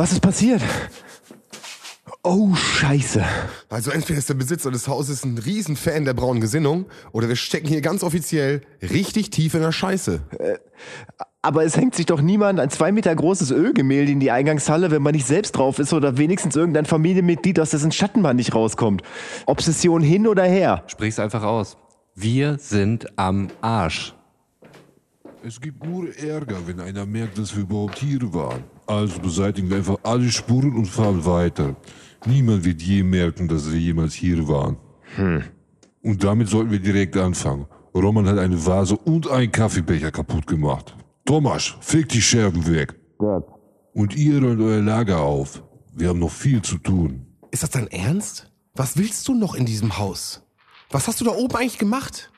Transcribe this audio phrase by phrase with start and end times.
[0.00, 0.62] Was ist passiert?
[2.22, 3.22] Oh, scheiße.
[3.68, 7.68] Also entweder ist der Besitzer des Hauses ein Riesenfan der braunen Gesinnung oder wir stecken
[7.68, 10.22] hier ganz offiziell richtig tief in der Scheiße.
[11.42, 15.02] Aber es hängt sich doch niemand ein zwei Meter großes Ölgemälde in die Eingangshalle, wenn
[15.02, 19.02] man nicht selbst drauf ist oder wenigstens irgendein Familienmitglied, aus dessen Schatten man nicht rauskommt.
[19.44, 20.82] Obsession hin oder her.
[20.86, 21.76] Sprich's einfach aus.
[22.14, 24.14] Wir sind am Arsch.
[25.42, 28.62] Es gibt nur Ärger, wenn einer merkt, dass wir überhaupt hier waren.
[28.86, 31.76] Also beseitigen wir einfach alle Spuren und fahren weiter.
[32.26, 34.76] Niemand wird je merken, dass wir jemals hier waren.
[36.02, 37.66] Und damit sollten wir direkt anfangen.
[37.94, 40.94] Roman hat eine Vase und einen Kaffeebecher kaputt gemacht.
[41.24, 42.94] Thomas, fick die Scherben weg.
[43.94, 45.62] Und ihr räumt euer Lager auf.
[45.94, 47.26] Wir haben noch viel zu tun.
[47.50, 48.50] Ist das dein Ernst?
[48.74, 50.42] Was willst du noch in diesem Haus?
[50.90, 52.29] Was hast du da oben eigentlich gemacht?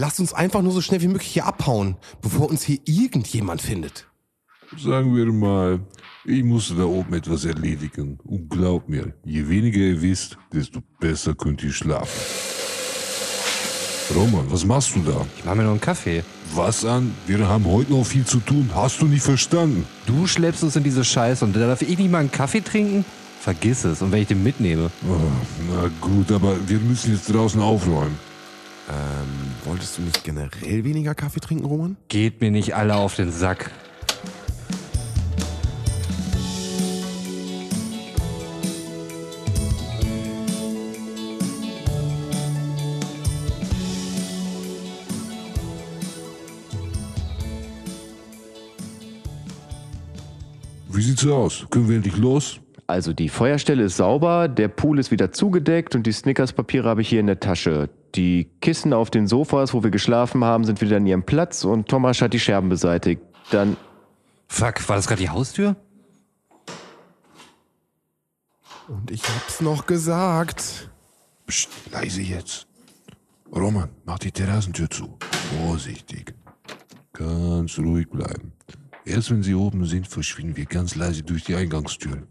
[0.00, 4.06] Lass uns einfach nur so schnell wie möglich hier abhauen, bevor uns hier irgendjemand findet.
[4.76, 5.80] Sagen wir mal,
[6.24, 8.16] ich musste da oben etwas erledigen.
[8.22, 12.20] Und glaubt mir, je weniger ihr wisst, desto besser könnt ihr schlafen.
[14.14, 15.26] Roman, was machst du da?
[15.36, 16.22] Ich mach mir noch einen Kaffee.
[16.54, 17.12] Was an?
[17.26, 18.70] Wir haben heute noch viel zu tun.
[18.72, 19.84] Hast du nicht verstanden?
[20.06, 23.04] Du schleppst uns in diese Scheiße und da darf ich nicht mal einen Kaffee trinken?
[23.40, 24.00] Vergiss es.
[24.00, 24.92] Und wenn ich den mitnehme?
[25.08, 25.16] Oh,
[25.72, 28.27] na gut, aber wir müssen jetzt draußen aufräumen.
[28.90, 31.96] Ähm, wolltest du nicht generell weniger Kaffee trinken, Roman?
[32.08, 33.70] Geht mir nicht alle auf den Sack.
[50.90, 51.66] Wie sieht's aus?
[51.70, 52.58] Können wir endlich los?
[52.88, 57.08] Also die Feuerstelle ist sauber, der Pool ist wieder zugedeckt und die Snickers-Papiere habe ich
[57.10, 57.90] hier in der Tasche.
[58.14, 61.88] Die Kissen auf den Sofas, wo wir geschlafen haben, sind wieder an ihrem Platz und
[61.88, 63.22] Thomas hat die Scherben beseitigt.
[63.50, 63.76] Dann
[64.48, 65.76] Fuck, war das gerade die Haustür?
[68.88, 70.90] Und ich hab's noch gesagt.
[71.46, 72.66] Psst, leise jetzt.
[73.54, 75.16] Roman, mach die Terrassentür zu.
[75.60, 76.34] Vorsichtig.
[77.12, 78.52] Ganz ruhig bleiben.
[79.04, 82.26] Erst wenn sie oben sind, verschwinden wir ganz leise durch die Eingangstür.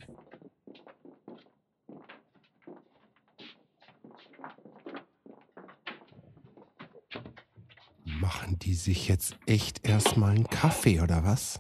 [8.22, 11.60] Machen die sich jetzt echt erstmal einen Kaffee oder was?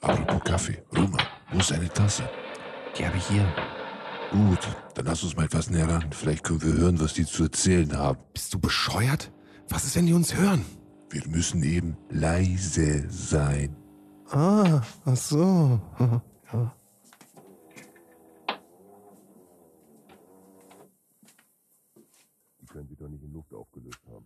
[0.00, 0.82] Apropos Kaffee.
[0.96, 1.20] Roman,
[1.50, 2.28] wo ist deine Tasse?
[2.96, 3.46] Die habe ich hier.
[4.30, 4.60] Gut,
[4.94, 6.12] dann lass uns mal etwas näher ran.
[6.12, 8.20] Vielleicht können wir hören, was die zu erzählen haben.
[8.32, 9.32] Bist du bescheuert?
[9.68, 10.64] Was ist, wenn die uns hören?
[11.10, 13.74] Wir müssen eben leise sein.
[14.30, 15.80] Ah, ach so.
[16.50, 16.74] Ja.
[22.62, 24.24] Die können sie doch nicht in Luft aufgelöst haben.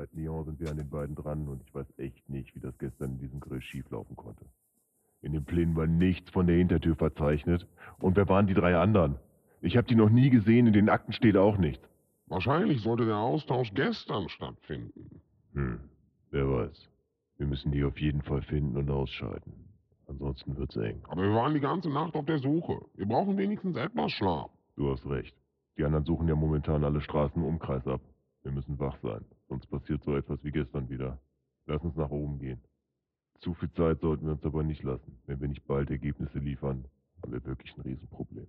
[0.00, 2.78] Seit Lyon sind wir an den beiden dran und ich weiß echt nicht, wie das
[2.78, 4.46] gestern in diesem Grill schieflaufen konnte.
[5.20, 7.66] In den Plänen war nichts von der Hintertür verzeichnet.
[7.98, 9.16] Und wer waren die drei anderen?
[9.60, 11.86] Ich habe die noch nie gesehen, in den Akten steht auch nichts.
[12.28, 15.20] Wahrscheinlich sollte der Austausch gestern stattfinden.
[15.52, 15.80] Hm,
[16.30, 16.88] wer weiß.
[17.36, 19.52] Wir müssen die auf jeden Fall finden und ausschalten.
[20.06, 21.02] Ansonsten wird's eng.
[21.08, 22.80] Aber wir waren die ganze Nacht auf der Suche.
[22.94, 24.50] Wir brauchen wenigstens etwas Schlaf.
[24.76, 25.36] Du hast recht.
[25.76, 28.00] Die anderen suchen ja momentan alle Straßen im Umkreis ab.
[28.42, 31.20] Wir müssen wach sein, sonst passiert so etwas wie gestern wieder.
[31.66, 32.60] Lass uns nach oben gehen.
[33.40, 35.18] Zu viel Zeit sollten wir uns aber nicht lassen.
[35.26, 36.84] Wenn wir nicht bald Ergebnisse liefern,
[37.20, 38.46] haben wir wirklich ein Riesenproblem.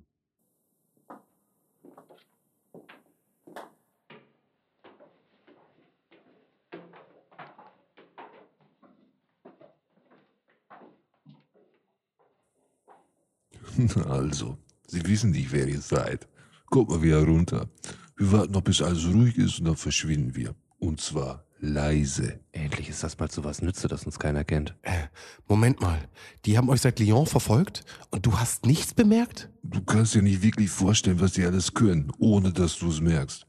[14.06, 16.28] Also, Sie wissen nicht, wer ihr seid.
[16.66, 17.70] Kommt mal wieder runter.
[18.18, 20.54] Wir warten noch, bis alles ruhig ist und dann verschwinden wir.
[20.81, 22.40] Und zwar leise.
[22.53, 24.75] Endlich ist das mal zu was nütze, dass uns keiner kennt.
[24.81, 25.09] Äh,
[25.47, 26.09] Moment mal.
[26.46, 29.50] Die haben euch seit Lyon verfolgt und du hast nichts bemerkt?
[29.62, 33.46] Du kannst dir nicht wirklich vorstellen, was die alles können, ohne dass du es merkst.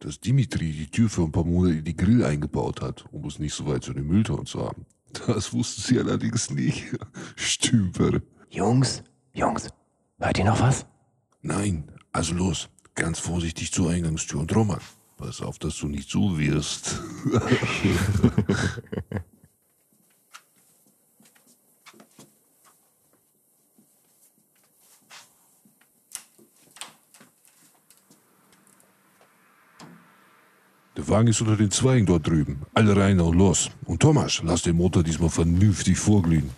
[0.00, 3.38] Dass Dimitri die Tür für ein paar Monate in die Grill eingebaut hat, um es
[3.38, 4.84] nicht so weit zu den Mülltonnen zu haben.
[5.28, 6.98] Das wussten sie allerdings nicht.
[7.36, 8.20] Stümper.
[8.50, 9.68] Jungs, Jungs,
[10.18, 10.84] hört ihr noch was?
[11.42, 12.68] Nein, also los.
[12.96, 14.80] Ganz vorsichtig zur Eingangstür und Roman.
[15.16, 17.00] Pass auf, dass du nicht so wirst.
[30.96, 32.62] Der Wagen ist unter den Zweigen dort drüben.
[32.74, 33.70] Alle rein und los.
[33.84, 36.50] Und Thomas, lass den Motor diesmal vernünftig vorglühen.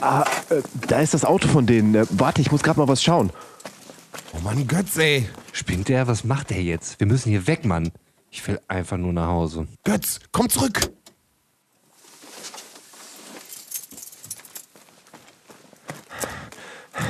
[0.00, 1.94] Ah, äh, da ist das Auto von denen.
[1.94, 3.30] Äh, warte, ich muss gerade mal was schauen.
[4.38, 5.28] Oh Mann, Götz, ey.
[5.52, 6.06] Spinnt der?
[6.06, 7.00] Was macht der jetzt?
[7.00, 7.90] Wir müssen hier weg, Mann.
[8.30, 9.66] Ich will einfach nur nach Hause.
[9.84, 10.92] Götz, komm zurück.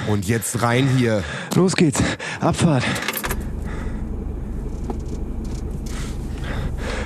[0.09, 1.23] Und jetzt rein hier.
[1.55, 2.01] Los geht's.
[2.41, 2.85] Abfahrt.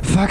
[0.02, 0.30] Fuck.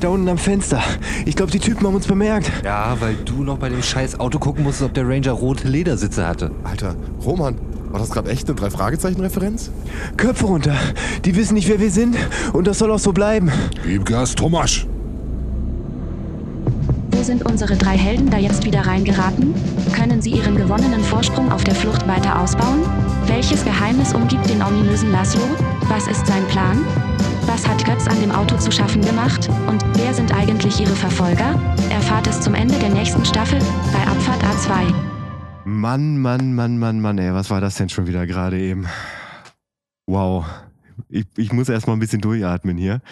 [0.00, 0.82] Da unten am Fenster.
[1.24, 2.52] Ich glaube, die Typen haben uns bemerkt.
[2.62, 6.26] Ja, weil du noch bei dem scheiß Auto gucken musstest, ob der Ranger rote Ledersitze
[6.26, 6.50] hatte.
[6.62, 6.94] Alter,
[7.24, 7.58] Roman,
[7.90, 9.70] war das gerade echt eine Drei-Fragezeichen-Referenz?
[10.16, 10.76] Köpfe runter.
[11.24, 12.16] Die wissen nicht, wer wir sind.
[12.52, 13.50] Und das soll auch so bleiben.
[13.84, 14.86] Gib Gas, Thomas!
[17.10, 19.54] Wo sind unsere drei Helden da jetzt wieder reingeraten?
[19.92, 22.82] Können sie ihren gewonnenen Vorsprung auf der Flucht weiter ausbauen?
[23.26, 25.42] Welches Geheimnis umgibt den ominösen Laszlo?
[25.88, 26.78] Was ist sein Plan?
[27.46, 29.48] Was hat Götz an dem Auto zu schaffen gemacht?
[29.66, 31.58] Und wer sind eigentlich ihre Verfolger?
[31.90, 33.58] Erfahrt es zum Ende der nächsten Staffel
[33.92, 34.37] bei Abfahrt A2.
[35.68, 37.34] Mann, Mann, Mann, Mann, Mann, ey.
[37.34, 38.86] Was war das denn schon wieder gerade eben?
[40.06, 40.46] Wow.
[41.10, 43.02] Ich, ich muss erst mal ein bisschen durchatmen hier.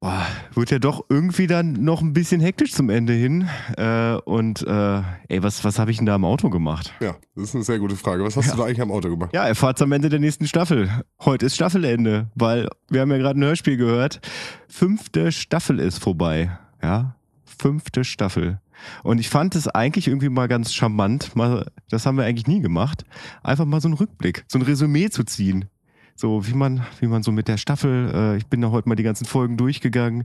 [0.00, 3.48] Boah, wird ja doch irgendwie dann noch ein bisschen hektisch zum Ende hin.
[3.76, 6.92] Äh, und äh, ey, was, was habe ich denn da am Auto gemacht?
[6.98, 8.24] Ja, das ist eine sehr gute Frage.
[8.24, 9.30] Was hast du da eigentlich am Auto gemacht?
[9.32, 10.90] Ja, erfahrt's am Ende der nächsten Staffel.
[11.24, 14.20] Heute ist Staffelende, weil wir haben ja gerade ein Hörspiel gehört.
[14.66, 16.58] Fünfte Staffel ist vorbei.
[16.82, 17.14] Ja,
[17.44, 18.60] fünfte Staffel.
[19.02, 22.60] Und ich fand es eigentlich irgendwie mal ganz charmant, mal, das haben wir eigentlich nie
[22.60, 23.04] gemacht,
[23.42, 25.66] einfach mal so einen Rückblick, so ein Resümee zu ziehen.
[26.14, 28.96] So wie man, wie man so mit der Staffel, äh, ich bin da heute mal
[28.96, 30.24] die ganzen Folgen durchgegangen,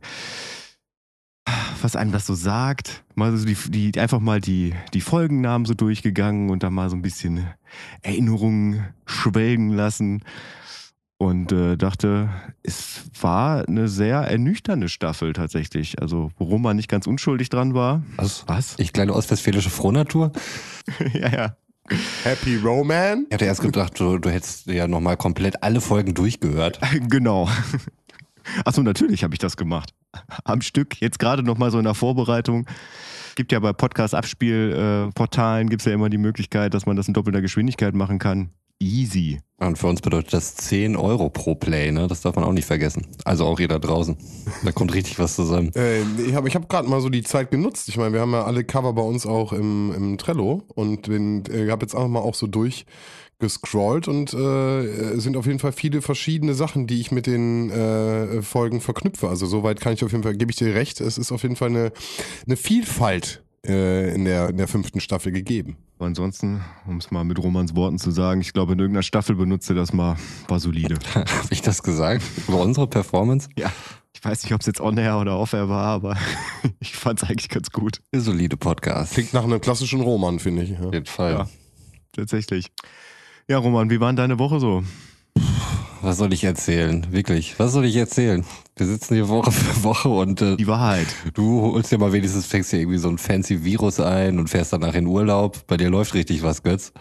[1.84, 3.04] was einem das so sagt.
[3.14, 6.96] Mal so die, die, einfach mal die, die Folgennamen so durchgegangen und dann mal so
[6.96, 7.48] ein bisschen
[8.02, 10.24] Erinnerungen schwelgen lassen.
[11.24, 12.30] Und äh, dachte,
[12.64, 16.02] es war eine sehr ernüchternde Staffel tatsächlich.
[16.02, 18.04] Also, worum man nicht ganz unschuldig dran war.
[18.18, 18.44] Was?
[18.48, 18.76] Was?
[18.78, 20.34] Ich kleine ostwestfälische Frohnatur?
[21.14, 21.58] ja, ja.
[22.26, 23.26] Happy Roman?
[23.30, 26.82] Ich hatte erst gedacht, du, du hättest ja nochmal komplett alle Folgen durchgehört.
[27.10, 27.48] Genau.
[28.66, 29.94] Achso, natürlich habe ich das gemacht.
[30.44, 32.68] Am Stück, jetzt gerade nochmal so in der Vorbereitung.
[33.36, 37.42] Gibt ja bei Podcast-Abspielportalen gibt es ja immer die Möglichkeit, dass man das in doppelter
[37.42, 38.50] Geschwindigkeit machen kann.
[38.80, 39.40] Easy.
[39.58, 42.08] Und für uns bedeutet das 10 Euro pro Play, ne?
[42.08, 43.08] Das darf man auch nicht vergessen.
[43.24, 44.18] Also auch jeder draußen.
[44.64, 45.72] Da kommt richtig was zusammen.
[45.76, 47.88] Äh, ich habe ich hab gerade mal so die Zeit genutzt.
[47.88, 51.44] Ich meine, wir haben ja alle Cover bei uns auch im, im Trello und den,
[51.46, 56.02] ich habe jetzt einfach mal auch so durchgescrollt und äh, sind auf jeden Fall viele
[56.02, 59.30] verschiedene Sachen, die ich mit den äh, Folgen verknüpfe.
[59.30, 61.56] Also soweit kann ich auf jeden Fall, gebe ich dir recht, es ist auf jeden
[61.56, 61.94] Fall eine,
[62.46, 65.78] eine Vielfalt äh, in, der, in der fünften Staffel gegeben.
[65.98, 69.36] Aber ansonsten, um es mal mit Romans Worten zu sagen, ich glaube, in irgendeiner Staffel
[69.36, 70.18] benutze das mal,
[70.48, 70.98] war solide.
[71.16, 72.24] Habe ich das gesagt?
[72.48, 73.50] Über unsere Performance?
[73.58, 73.72] Ja.
[74.16, 76.18] Ich weiß nicht, ob es jetzt on-air oder off-air war, aber
[76.80, 78.00] ich fand es eigentlich ganz gut.
[78.12, 79.14] Eine solide Podcast.
[79.14, 80.72] Klingt nach einem klassischen Roman, finde ich.
[80.72, 80.80] Ja.
[80.80, 81.34] Auf jeden Fall.
[81.34, 81.50] Ja.
[82.12, 82.72] Tatsächlich.
[83.48, 84.84] Ja, Roman, wie war denn deine Woche so?
[86.02, 87.08] Was soll ich erzählen?
[87.12, 88.46] Wirklich, was soll ich erzählen?
[88.76, 91.08] Wir sitzen hier Woche für Woche und äh, Die Wahrheit.
[91.36, 94.74] du holst dir mal wenigstens, fängst dir irgendwie so ein fancy Virus ein und fährst
[94.74, 95.68] danach in Urlaub.
[95.68, 96.92] Bei dir läuft richtig was, Götz.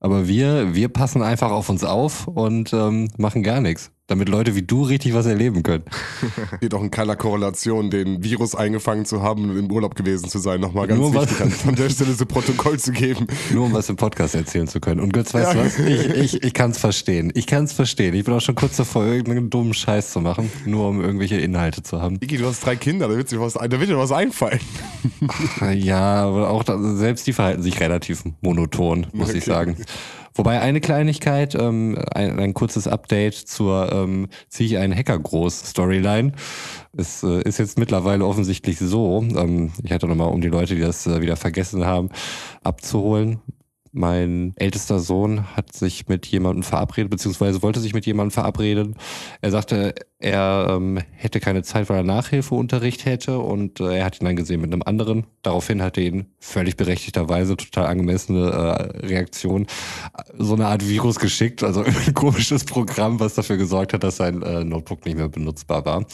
[0.00, 4.54] Aber wir, wir passen einfach auf uns auf und ähm, machen gar nichts, damit Leute
[4.56, 5.84] wie du richtig was erleben können.
[6.56, 10.38] Steht auch in keiner Korrelation, den Virus eingefangen zu haben und im Urlaub gewesen zu
[10.38, 10.60] sein.
[10.60, 13.26] Nochmal ganz Nur was- wichtig, an, an der Stelle so Protokoll zu geben.
[13.52, 15.00] Nur um was im Podcast erzählen zu können.
[15.00, 15.64] Und Götz, weißt du Ja.
[15.64, 15.78] was?
[15.78, 17.30] Ich, ich, ich kann es verstehen.
[17.34, 18.14] Ich kann es verstehen.
[18.14, 21.82] Ich bin auch schon kurz davor, irgendeinen dummen Scheiß zu machen, nur um irgendwelche Inhalte
[21.82, 22.18] zu haben.
[22.18, 24.60] Digi, du hast drei Kinder, da wird, dir was, da wird dir was einfallen.
[25.74, 29.50] Ja, aber auch da, selbst die verhalten sich relativ monoton, muss ich Okay.
[29.50, 29.76] sagen.
[30.38, 35.70] Wobei eine Kleinigkeit, ähm, ein, ein kurzes Update zur ähm, ziehe ich einen Hacker groß
[35.70, 36.30] Storyline.
[36.96, 40.80] Es äh, ist jetzt mittlerweile offensichtlich so, ähm, ich hatte nochmal, um die Leute, die
[40.80, 42.10] das äh, wieder vergessen haben,
[42.62, 43.40] abzuholen.
[43.90, 48.94] Mein ältester Sohn hat sich mit jemandem verabredet, beziehungsweise wollte sich mit jemandem verabreden.
[49.40, 54.20] Er sagte, er ähm, hätte keine Zeit, weil er Nachhilfeunterricht hätte und äh, er hat
[54.20, 55.26] ihn dann gesehen mit einem anderen.
[55.42, 59.68] Daraufhin hat er ihn völlig berechtigterweise, total angemessene äh, Reaktion,
[60.36, 64.42] so eine Art Virus geschickt, also ein komisches Programm, was dafür gesorgt hat, dass sein
[64.42, 66.04] äh, Notebook nicht mehr benutzbar war.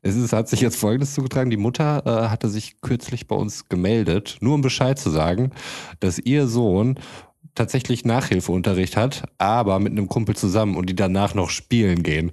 [0.00, 1.50] Es ist, hat sich jetzt Folgendes zugetragen.
[1.50, 5.50] Die Mutter äh, hatte sich kürzlich bei uns gemeldet, nur um Bescheid zu sagen,
[6.00, 6.98] dass ihr Sohn
[7.54, 12.32] tatsächlich Nachhilfeunterricht hat, aber mit einem Kumpel zusammen und die danach noch spielen gehen.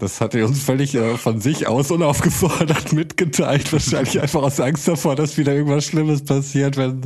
[0.00, 3.70] Das hat er uns völlig äh, von sich aus unaufgefordert mitgeteilt.
[3.70, 7.02] Wahrscheinlich einfach aus Angst davor, dass wieder irgendwas Schlimmes passiert, wenn,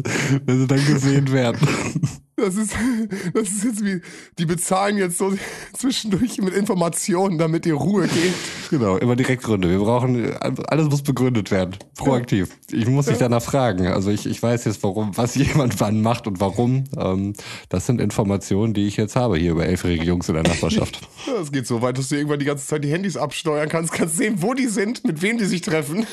[0.47, 1.59] wenn sie dann gesehen werden.
[2.37, 2.75] Das ist,
[3.35, 4.01] das ist jetzt wie,
[4.39, 5.33] die bezahlen jetzt so
[5.73, 8.35] zwischendurch mit Informationen, damit ihr Ruhe geht.
[8.71, 9.71] Genau, immer direkt Gründe.
[9.71, 10.35] Wir brauchen,
[10.67, 11.77] alles muss begründet werden.
[11.97, 12.49] Proaktiv.
[12.73, 13.87] Ich muss dich danach fragen.
[13.87, 16.85] Also ich, ich weiß jetzt, warum, was jemand wann macht und warum.
[16.99, 17.35] Ähm,
[17.69, 21.01] das sind Informationen, die ich jetzt habe hier über elfjährige Jungs in der Nachbarschaft.
[21.27, 24.17] Das geht so weit, dass du irgendwann die ganze Zeit die Handys absteuern kannst, kannst
[24.17, 26.07] sehen, wo die sind, mit wem die sich treffen.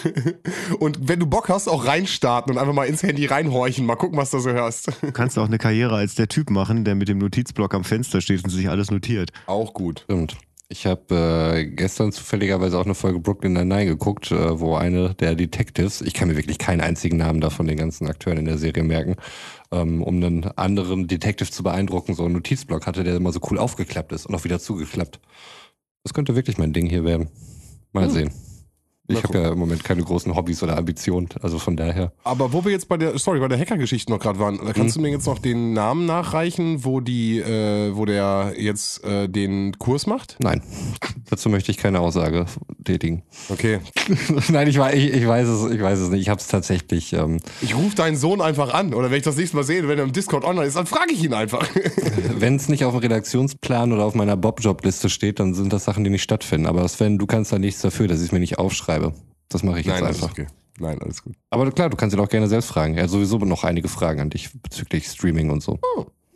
[0.79, 4.17] Und wenn du Bock hast, auch reinstarten und einfach mal ins Handy reinhorchen, mal gucken,
[4.17, 4.91] was du so hörst.
[5.01, 8.21] Du kannst auch eine Karriere als der Typ machen, der mit dem Notizblock am Fenster
[8.21, 9.31] steht und sich alles notiert.
[9.47, 10.01] Auch gut.
[10.05, 10.37] Stimmt.
[10.71, 15.35] Ich habe äh, gestern zufälligerweise auch eine Folge Brooklyn Nine-Nine geguckt, äh, wo eine der
[15.35, 18.83] Detectives, ich kann mir wirklich keinen einzigen Namen davon den ganzen Akteuren in der Serie
[18.83, 19.17] merken,
[19.71, 23.57] ähm, um einen anderen Detective zu beeindrucken, so einen Notizblock hatte, der immer so cool
[23.57, 25.19] aufgeklappt ist und auch wieder zugeklappt.
[26.03, 27.29] Das könnte wirklich mein Ding hier werden.
[27.91, 28.31] Mal sehen.
[29.17, 32.11] Ich habe ja im Moment keine großen Hobbys oder Ambitionen, also von daher.
[32.23, 34.97] Aber wo wir jetzt bei der, sorry, bei der Hacker-Geschichte noch gerade waren, da kannst
[34.97, 35.01] Mhm.
[35.03, 39.77] du mir jetzt noch den Namen nachreichen, wo die, äh, wo der jetzt äh, den
[39.79, 40.37] Kurs macht?
[40.39, 40.61] Nein,
[41.29, 42.45] dazu möchte ich keine Aussage
[42.83, 43.23] tätigen.
[43.49, 43.79] Okay.
[44.49, 46.21] Nein, ich, ich, ich weiß es, ich weiß es nicht.
[46.21, 47.13] Ich habe es tatsächlich.
[47.13, 48.93] Ähm, Ich rufe deinen Sohn einfach an.
[48.93, 51.11] Oder wenn ich das nächste Mal sehe, wenn er im Discord online ist, dann frage
[51.13, 51.67] ich ihn einfach.
[52.37, 56.03] Wenn es nicht auf dem Redaktionsplan oder auf meiner Bob-Job-Liste steht, dann sind das Sachen,
[56.03, 56.65] die nicht stattfinden.
[56.67, 59.00] Aber Sven, du kannst da nichts dafür, dass ich es mir nicht aufschreibe.
[59.50, 60.38] Das mache ich jetzt Nein, das ist einfach.
[60.38, 60.48] okay.
[60.79, 61.34] Nein, alles gut.
[61.50, 62.96] Aber klar, du kannst ihn auch gerne selbst fragen.
[62.96, 65.79] Er hat sowieso noch einige Fragen an dich bezüglich Streaming und so.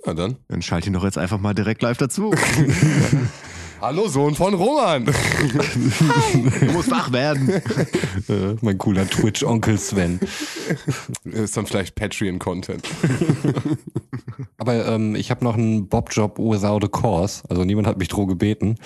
[0.05, 0.35] Na dann.
[0.49, 2.31] Dann schalt ihn doch jetzt einfach mal direkt live dazu.
[3.81, 5.05] Hallo, Sohn von Roman.
[5.05, 7.49] du musst wach werden.
[8.29, 10.19] Äh, mein cooler Twitch-Onkel Sven.
[11.25, 12.87] ist dann vielleicht Patreon-Content.
[14.57, 17.43] Aber ähm, ich habe noch einen Bob-Job without a cause.
[17.49, 18.77] Also niemand hat mich drum gebeten.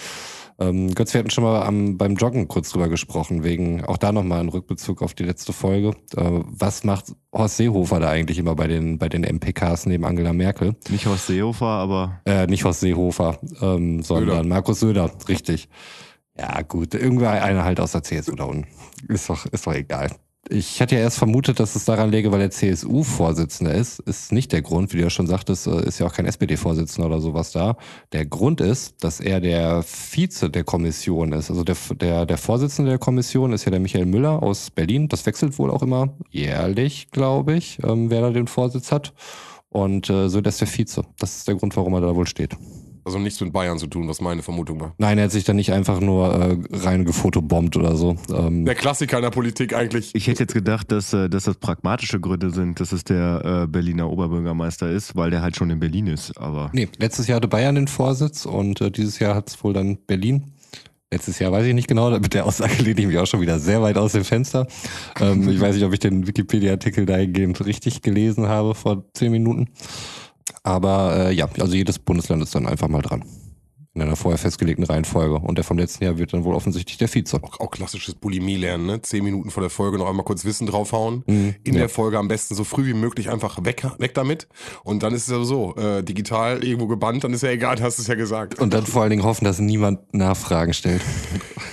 [0.60, 4.12] Ähm, Götz, wir hatten schon mal am, beim Joggen kurz drüber gesprochen, wegen auch da
[4.12, 5.92] nochmal ein Rückbezug auf die letzte Folge.
[6.16, 10.34] Äh, was macht Horst Seehofer da eigentlich immer bei den, bei den MPKs neben Angela
[10.34, 10.75] Merkel?
[10.89, 14.44] Nicht Horst Seehofer, aber Äh, nicht Horst Seehofer, ähm, sondern Söder.
[14.44, 15.70] Markus Söder, richtig.
[16.38, 18.68] Ja, gut, irgendwer einer halt aus der CSU da unten.
[19.08, 20.12] Ist doch, ist doch egal.
[20.48, 24.00] Ich hatte ja erst vermutet, dass es daran läge, weil der CSU-Vorsitzender ist.
[24.00, 27.08] Ist nicht der Grund, wie du ja schon sagtest, äh, ist ja auch kein SPD-Vorsitzender
[27.08, 27.75] oder sowas da.
[28.13, 31.50] Der Grund ist, dass er der Vize der Kommission ist.
[31.50, 35.10] Also der, der, der Vorsitzende der Kommission ist ja der Michael Müller aus Berlin.
[35.10, 39.13] Das wechselt wohl auch immer jährlich, glaube ich, ähm, wer da den Vorsitz hat.
[39.69, 41.03] Und äh, so, ist der Vize.
[41.19, 42.55] Das ist der Grund, warum er da wohl steht.
[43.10, 44.94] Also nichts mit Bayern zu tun, was meine Vermutung war.
[45.00, 48.16] Nein, er hat sich da nicht einfach nur äh, rein gefotobombt oder so.
[48.32, 50.13] Ähm, Der Klassiker in der Politik eigentlich.
[50.13, 53.68] ich hätte jetzt gedacht, dass, äh, dass das pragmatische Gründe sind, dass es der äh,
[53.68, 56.38] Berliner Oberbürgermeister ist, weil der halt schon in Berlin ist.
[56.38, 59.74] Aber nee, letztes Jahr hatte Bayern den Vorsitz und äh, dieses Jahr hat es wohl
[59.74, 60.51] dann Berlin.
[61.12, 63.58] Letztes Jahr weiß ich nicht genau, mit der Aussage lehne ich mich auch schon wieder
[63.58, 64.68] sehr weit aus dem Fenster.
[65.20, 69.70] Ähm, ich weiß nicht, ob ich den Wikipedia-Artikel dahingehend richtig gelesen habe vor zehn Minuten.
[70.63, 73.24] Aber äh, ja, also jedes Bundesland ist dann einfach mal dran.
[73.96, 75.36] In einer vorher festgelegten Reihenfolge.
[75.39, 77.42] Und der vom letzten Jahr wird dann wohl offensichtlich der Vize.
[77.42, 79.01] Auch, auch klassisches Bulimie lernen, ne?
[79.01, 81.24] Zehn Minuten vor der Folge noch einmal kurz Wissen draufhauen.
[81.25, 81.82] Mhm, In ja.
[81.82, 84.48] der Folge am besten so früh wie möglich einfach weg, weg damit.
[84.84, 87.98] Und dann ist es ja so, äh, digital irgendwo gebannt, dann ist ja egal, hast
[87.98, 88.60] du es ja gesagt.
[88.60, 91.01] Und dann vor allen Dingen hoffen, dass niemand Nachfragen stellt.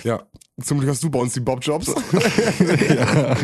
[0.02, 0.22] Ja.
[0.62, 1.88] Zum Glück hast du bei uns die Bob-Jobs.
[2.88, 3.36] ja.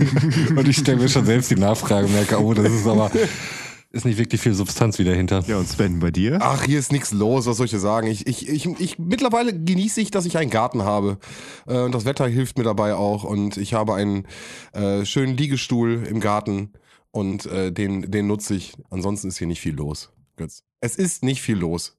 [0.56, 3.10] Und ich stelle mir schon selbst die Nachfrage und merke, oh, das ist aber
[3.92, 5.44] ist nicht wirklich viel Substanz wieder hinter.
[5.46, 6.38] ja, und Sven, bei dir?
[6.40, 8.06] Ach, hier ist nichts los, was soll ich dir sagen?
[8.06, 11.18] Ich, ich, ich, ich, mittlerweile genieße ich, dass ich einen Garten habe.
[11.66, 13.24] Äh, und das Wetter hilft mir dabei auch.
[13.24, 14.26] Und ich habe einen
[14.72, 16.72] äh, schönen Liegestuhl im Garten.
[17.10, 18.72] Und äh, den, den nutze ich.
[18.88, 20.10] Ansonsten ist hier nicht viel los.
[20.36, 20.64] Götz.
[20.80, 21.98] Es ist nicht viel los.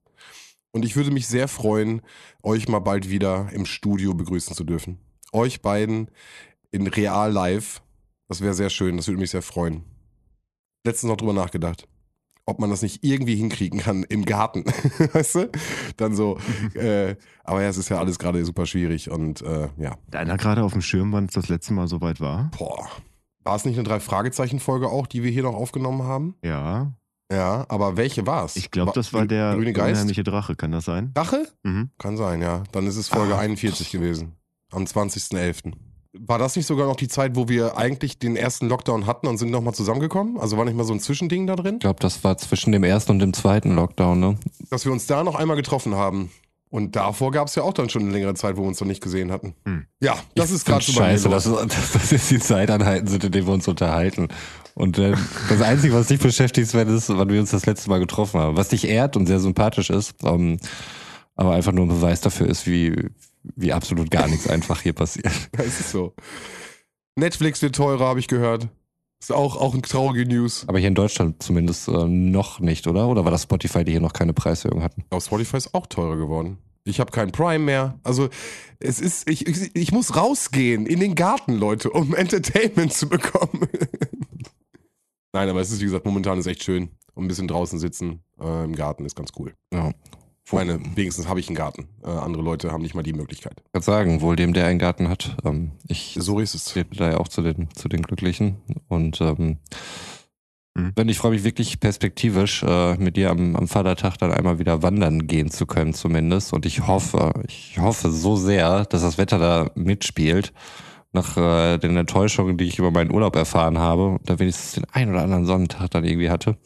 [0.72, 2.02] Und ich würde mich sehr freuen,
[2.42, 4.98] euch mal bald wieder im Studio begrüßen zu dürfen.
[5.32, 6.10] Euch beiden
[6.72, 7.84] in real live.
[8.28, 8.98] Das wäre sehr schön.
[8.98, 9.93] Das würde mich sehr freuen.
[10.84, 11.88] Letztens noch drüber nachgedacht
[12.46, 14.66] ob man das nicht irgendwie hinkriegen kann im Garten.
[15.14, 15.52] weißt du?
[15.98, 16.38] Dann so,
[16.74, 19.96] äh, aber ja, es ist ja alles gerade super schwierig und äh, ja.
[20.12, 22.52] Deiner gerade auf dem Schirm, wann es das letzte Mal soweit war?
[22.58, 22.90] Boah.
[23.44, 26.36] War es nicht eine Drei-Fragezeichen-Folge auch, die wir hier noch aufgenommen haben?
[26.44, 26.94] Ja.
[27.32, 28.56] Ja, aber welche war es?
[28.56, 29.94] Ich glaube, das war der Grüne Geist.
[29.94, 31.14] unheimliche Drache, kann das sein?
[31.14, 31.48] Drache?
[31.64, 31.90] Mhm.
[31.98, 32.64] Kann sein, ja.
[32.72, 34.34] Dann ist es Folge Ah, 41 gewesen.
[34.72, 35.74] Am 20.11.
[36.16, 39.40] War das nicht sogar noch die Zeit, wo wir eigentlich den ersten Lockdown hatten und
[39.40, 40.40] sind nochmal zusammengekommen?
[40.40, 41.76] Also war nicht mal so ein Zwischending da drin?
[41.76, 44.38] Ich glaube, das war zwischen dem ersten und dem zweiten Lockdown, ne?
[44.70, 46.30] Dass wir uns da noch einmal getroffen haben.
[46.70, 48.88] Und davor gab es ja auch dann schon eine längere Zeit, wo wir uns noch
[48.88, 49.56] nicht gesehen hatten.
[49.66, 49.86] Hm.
[50.02, 53.48] Ja, das ist gerade mir scheiße, dass, dass das jetzt die Zeiteinheiten sind, in denen
[53.48, 54.28] wir uns unterhalten.
[54.76, 55.14] Und äh,
[55.50, 58.58] das Einzige, was dich beschäftigt, ist, wann wir uns das letzte Mal getroffen haben.
[58.58, 60.60] Was dich ehrt und sehr sympathisch ist, ähm,
[61.36, 63.10] aber einfach nur ein Beweis dafür ist, wie,
[63.56, 65.34] wie absolut gar nichts einfach hier passiert.
[65.52, 66.14] Das ist so.
[67.16, 68.70] Netflix wird teurer, habe ich gehört.
[69.22, 70.66] Ist auch, auch eine traurige News.
[70.68, 73.08] Aber hier in Deutschland zumindest äh, noch nicht, oder?
[73.08, 75.06] Oder war das Spotify, die hier noch keine Preiserhöhung hatten?
[75.12, 76.58] Auf Spotify ist auch teurer geworden.
[76.86, 78.00] Ich habe kein Prime mehr.
[78.04, 78.30] Also
[78.80, 83.68] es ist, ich, ich, ich muss rausgehen in den Garten, Leute, um Entertainment zu bekommen.
[85.34, 86.90] Nein, aber es ist, wie gesagt, momentan ist echt schön.
[87.14, 89.54] Und ein bisschen draußen sitzen äh, im Garten ist ganz cool.
[89.74, 89.92] Ja.
[90.46, 91.88] Ich meine, wenigstens habe ich einen Garten.
[92.04, 93.62] Äh, andere Leute haben nicht mal die Möglichkeit.
[93.66, 95.38] Ich kann sagen, wohl dem, der einen Garten hat.
[95.46, 96.66] Ähm, ich So ist es.
[96.66, 98.58] zähle da ja auch zu den, zu den Glücklichen.
[98.88, 99.58] Und ähm,
[100.76, 100.94] Mhm.
[101.08, 105.28] Ich freue mich wirklich perspektivisch, äh, mit dir am, am Vatertag dann einmal wieder wandern
[105.28, 106.52] gehen zu können, zumindest.
[106.52, 110.52] Und ich hoffe, ich hoffe so sehr, dass das Wetter da mitspielt.
[111.12, 115.12] Nach äh, den Enttäuschungen, die ich über meinen Urlaub erfahren habe, da wenigstens den einen
[115.12, 116.58] oder anderen Sonnentag dann irgendwie hatte,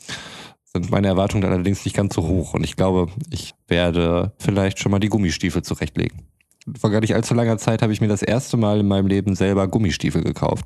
[0.83, 2.53] sind meine Erwartungen allerdings nicht ganz so hoch.
[2.53, 6.23] Und ich glaube, ich werde vielleicht schon mal die Gummistiefel zurechtlegen.
[6.79, 9.35] Vor gar nicht allzu langer Zeit habe ich mir das erste Mal in meinem Leben
[9.35, 10.65] selber Gummistiefel gekauft.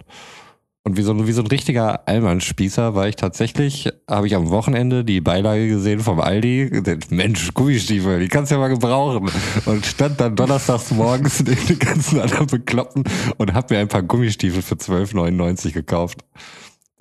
[0.83, 5.05] Und wie so, wie so ein richtiger Allmannspießer war ich tatsächlich, habe ich am Wochenende
[5.05, 6.69] die Beilage gesehen vom Aldi.
[6.71, 9.29] Gedacht, Mensch, Gummistiefel, die kannst du ja mal gebrauchen.
[9.65, 13.03] Und stand dann donnerstags morgens neben den ganzen anderen Bekloppten
[13.37, 16.21] und habe mir ein paar Gummistiefel für 12,99 gekauft.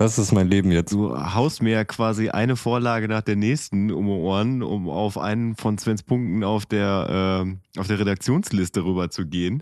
[0.01, 0.93] Das ist mein Leben jetzt.
[0.93, 5.15] Du haust mir ja quasi eine Vorlage nach der nächsten um die Ohren, um auf
[5.19, 9.61] einen von Svens Punkten auf der, äh, auf der Redaktionsliste rüber zu gehen.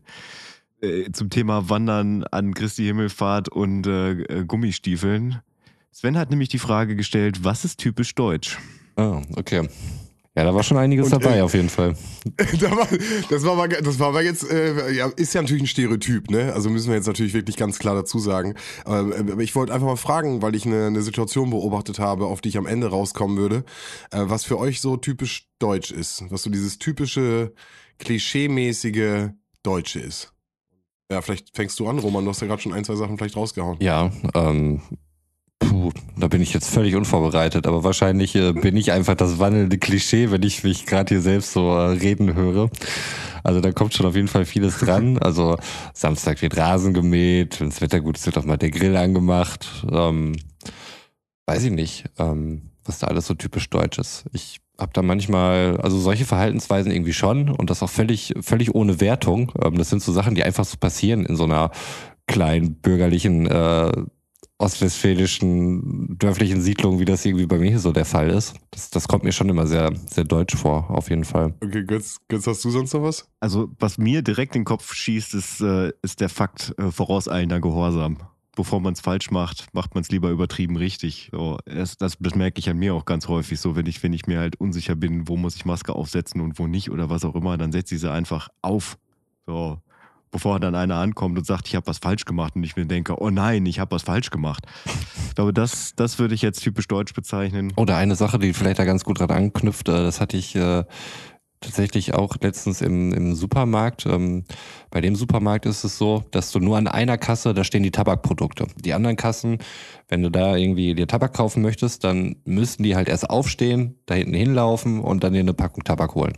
[0.80, 5.42] Äh, zum Thema Wandern an Christi Himmelfahrt und äh, äh, Gummistiefeln.
[5.92, 8.58] Sven hat nämlich die Frage gestellt, was ist typisch deutsch?
[8.96, 9.68] Ah, okay.
[10.40, 11.98] Ja, da war schon einiges Und, dabei äh, auf jeden Fall.
[12.62, 12.88] Da war,
[13.30, 16.54] das war aber, das war aber jetzt, äh, ja, ist ja natürlich ein Stereotyp, ne?
[16.54, 18.56] Also müssen wir jetzt natürlich wirklich ganz klar dazu sagen.
[18.86, 22.28] Aber, äh, aber ich wollte einfach mal fragen, weil ich eine, eine Situation beobachtet habe,
[22.28, 23.66] auf die ich am Ende rauskommen würde,
[24.12, 26.24] äh, was für euch so typisch deutsch ist.
[26.30, 27.52] Was so dieses typische,
[27.98, 29.32] klischeemäßige
[29.64, 30.32] Deutsche ist.
[31.12, 32.24] Ja, vielleicht fängst du an, Roman.
[32.24, 33.78] Du hast ja gerade schon ein, zwei Sachen vielleicht rausgehauen.
[33.82, 34.82] Ja, ähm,
[35.60, 39.78] puh, da bin ich jetzt völlig unvorbereitet, aber wahrscheinlich äh, bin ich einfach das wandelnde
[39.78, 42.70] Klischee, wenn ich mich gerade hier selbst so äh, reden höre.
[43.44, 45.18] Also da kommt schon auf jeden Fall vieles dran.
[45.30, 45.58] Also
[45.94, 49.86] Samstag wird Rasen gemäht, wenn das Wetter gut ist, wird auch mal der Grill angemacht.
[49.92, 50.36] Ähm,
[51.46, 54.26] weiß ich nicht, ähm, was da alles so typisch deutsch ist.
[54.34, 59.02] Ich habe da manchmal, also solche Verhaltensweisen irgendwie schon und das auch völlig, völlig ohne
[59.02, 59.52] Wertung.
[59.62, 61.72] Ähm, das sind so Sachen, die einfach so passieren in so einer
[62.28, 63.92] kleinen bürgerlichen äh,
[64.60, 68.56] ostwestfälischen dörflichen Siedlung, wie das irgendwie bei mir hier so der Fall ist.
[68.72, 71.54] Das, das kommt mir schon immer sehr, sehr deutsch vor, auf jeden Fall.
[71.64, 73.28] Okay, Götz, Götz, hast du sonst noch was?
[73.40, 77.62] Also, was mir direkt in den Kopf schießt, ist, äh, ist der Fakt äh, vorauseilender
[77.62, 78.18] Gehorsam.
[78.56, 81.30] Bevor man es falsch macht, macht man es lieber übertrieben richtig.
[81.32, 83.62] So, das, das, das merke ich an mir auch ganz häufig.
[83.62, 86.60] So, wenn ich, wenn ich mir halt unsicher bin, wo muss ich Maske aufsetzen und
[86.60, 88.98] wo nicht oder was auch immer, dann setze ich sie einfach auf.
[89.46, 89.80] So,
[90.32, 93.22] bevor dann einer ankommt und sagt, ich habe was falsch gemacht und ich mir denke,
[93.22, 94.66] oh nein, ich habe was falsch gemacht.
[95.28, 97.74] Ich glaube, das, das würde ich jetzt typisch deutsch bezeichnen.
[97.76, 100.84] Oder eine Sache, die vielleicht da ganz gut dran anknüpft, äh, das hatte ich äh,
[101.62, 104.06] tatsächlich auch letztens im, im Supermarkt.
[104.06, 104.46] Ähm,
[104.92, 107.92] bei dem Supermarkt ist es so, dass du nur an einer Kasse, da stehen die
[107.92, 108.68] Tabakprodukte.
[108.78, 109.60] Die anderen Kassen,
[110.08, 114.16] wenn du da irgendwie dir Tabak kaufen möchtest, dann müssten die halt erst aufstehen, da
[114.16, 116.38] hinten hinlaufen und dann dir eine Packung Tabak holen.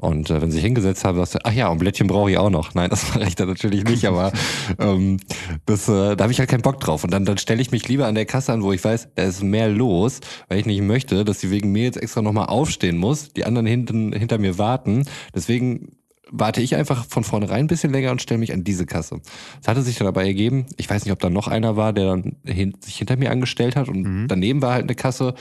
[0.00, 2.38] Und äh, wenn sie sich hingesetzt haben, sagst du, ach ja, ein Blättchen brauche ich
[2.38, 2.72] auch noch.
[2.74, 4.32] Nein, das mache ich dann natürlich nicht, aber
[4.78, 5.18] ähm,
[5.66, 7.04] das, äh, da habe ich halt keinen Bock drauf.
[7.04, 9.24] Und dann, dann stelle ich mich lieber an der Kasse an, wo ich weiß, da
[9.24, 12.96] ist mehr los, weil ich nicht möchte, dass sie wegen mir jetzt extra nochmal aufstehen
[12.96, 15.04] muss, die anderen hinten, hinter mir warten.
[15.34, 15.90] Deswegen
[16.30, 19.20] warte ich einfach von vornherein ein bisschen länger und stelle mich an diese Kasse.
[19.60, 22.06] Es hatte sich dann dabei ergeben, ich weiß nicht, ob da noch einer war, der
[22.06, 24.28] dann hin, sich hinter mir angestellt hat und Mhm.
[24.28, 25.34] daneben war halt eine Kasse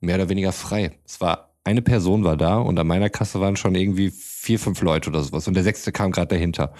[0.00, 0.92] mehr oder weniger frei.
[1.06, 4.80] Es war eine Person war da und an meiner Kasse waren schon irgendwie vier, fünf
[4.82, 6.72] Leute oder sowas und der sechste kam gerade dahinter.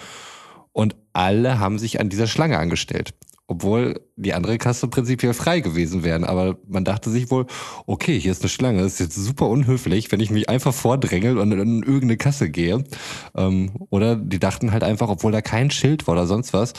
[0.71, 3.13] Und alle haben sich an dieser Schlange angestellt.
[3.49, 6.25] Obwohl die andere Kasse prinzipiell frei gewesen wären.
[6.25, 7.47] Aber man dachte sich wohl,
[7.85, 11.37] okay, hier ist eine Schlange, das ist jetzt super unhöflich, wenn ich mich einfach vordrängel
[11.37, 12.83] und in irgendeine Kasse gehe.
[13.35, 16.73] Ähm, oder die dachten halt einfach, obwohl da kein Schild war oder sonst was,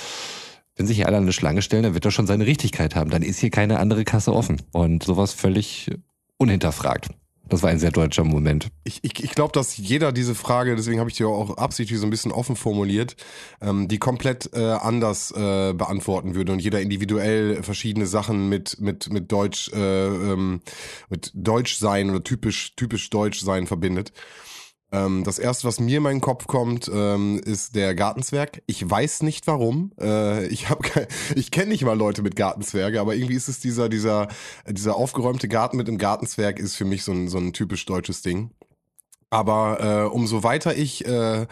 [0.76, 3.10] wenn sich hier alle an eine Schlange stellen, dann wird er schon seine Richtigkeit haben.
[3.10, 4.62] Dann ist hier keine andere Kasse offen.
[4.72, 5.90] Und sowas völlig
[6.36, 7.08] unhinterfragt.
[7.48, 8.68] Das war ein sehr deutscher Moment.
[8.84, 12.06] Ich, ich, ich glaube, dass jeder diese Frage, deswegen habe ich die auch absichtlich so
[12.06, 13.16] ein bisschen offen formuliert,
[13.62, 19.10] ähm, die komplett äh, anders äh, beantworten würde und jeder individuell verschiedene Sachen mit mit
[19.10, 20.60] mit Deutsch äh, ähm,
[21.08, 24.12] mit Deutsch sein oder typisch typisch Deutsch sein verbindet.
[24.90, 28.62] Ähm, das erste, was mir in meinen Kopf kommt, ähm, ist der Gartenzwerg.
[28.66, 29.92] Ich weiß nicht warum.
[30.00, 33.88] Äh, ich habe, ich kenne nicht mal Leute mit Gartenzwerge, aber irgendwie ist es dieser
[33.88, 34.28] dieser
[34.66, 38.22] dieser aufgeräumte Garten mit dem Gartenzwerg ist für mich so ein so ein typisch deutsches
[38.22, 38.50] Ding.
[39.30, 41.46] Aber äh, umso weiter ich äh,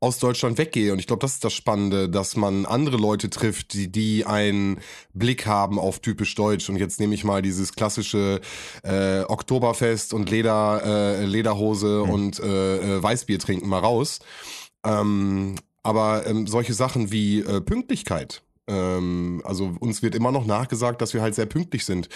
[0.00, 3.74] aus Deutschland weggehe, und ich glaube, das ist das Spannende, dass man andere Leute trifft,
[3.74, 4.80] die, die einen
[5.12, 6.70] Blick haben auf typisch Deutsch.
[6.70, 8.40] Und jetzt nehme ich mal dieses klassische
[8.82, 14.20] äh, Oktoberfest und Leder, äh, Lederhose und äh, äh, Weißbier trinken mal raus.
[14.84, 18.42] Ähm, aber ähm, solche Sachen wie äh, Pünktlichkeit.
[18.72, 22.08] Ähm, also uns wird immer noch nachgesagt, dass wir halt sehr pünktlich sind.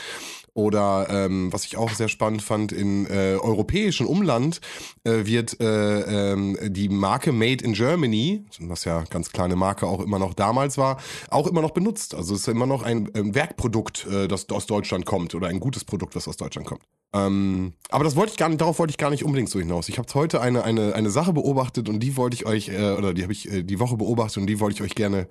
[0.54, 4.62] Oder ähm, was ich auch sehr spannend fand, in äh, europäischen Umland
[5.04, 10.00] äh, wird äh, ähm, die Marke Made in Germany, was ja ganz kleine Marke auch
[10.00, 10.96] immer noch damals war,
[11.28, 12.14] auch immer noch benutzt.
[12.14, 15.60] Also es ist immer noch ein, ein Werkprodukt, äh, das aus Deutschland kommt oder ein
[15.60, 16.80] gutes Produkt, das aus Deutschland kommt.
[17.12, 19.88] Ähm, aber das wollte ich gar nicht, darauf wollte ich gar nicht unbedingt so hinaus.
[19.88, 23.14] Ich habe heute eine, eine, eine Sache beobachtet und die wollte ich euch, äh, oder
[23.14, 25.28] die habe ich äh, die Woche beobachtet und die wollte ich euch gerne